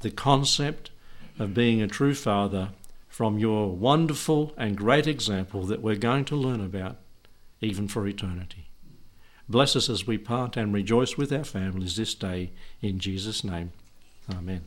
the 0.00 0.10
concept 0.10 0.90
of 1.38 1.54
being 1.54 1.80
a 1.80 1.88
true 1.88 2.14
father 2.14 2.70
from 3.08 3.38
your 3.38 3.70
wonderful 3.70 4.52
and 4.56 4.76
great 4.76 5.06
example 5.06 5.64
that 5.64 5.82
we're 5.82 5.96
going 5.96 6.24
to 6.26 6.36
learn 6.36 6.60
about 6.60 6.96
even 7.60 7.86
for 7.86 8.06
eternity. 8.06 8.68
Bless 9.48 9.76
us 9.76 9.88
as 9.88 10.06
we 10.06 10.18
part 10.18 10.56
and 10.56 10.72
rejoice 10.72 11.16
with 11.16 11.32
our 11.32 11.44
families 11.44 11.96
this 11.96 12.14
day 12.14 12.50
in 12.80 12.98
Jesus' 12.98 13.44
name. 13.44 13.72
Amen. 14.30 14.62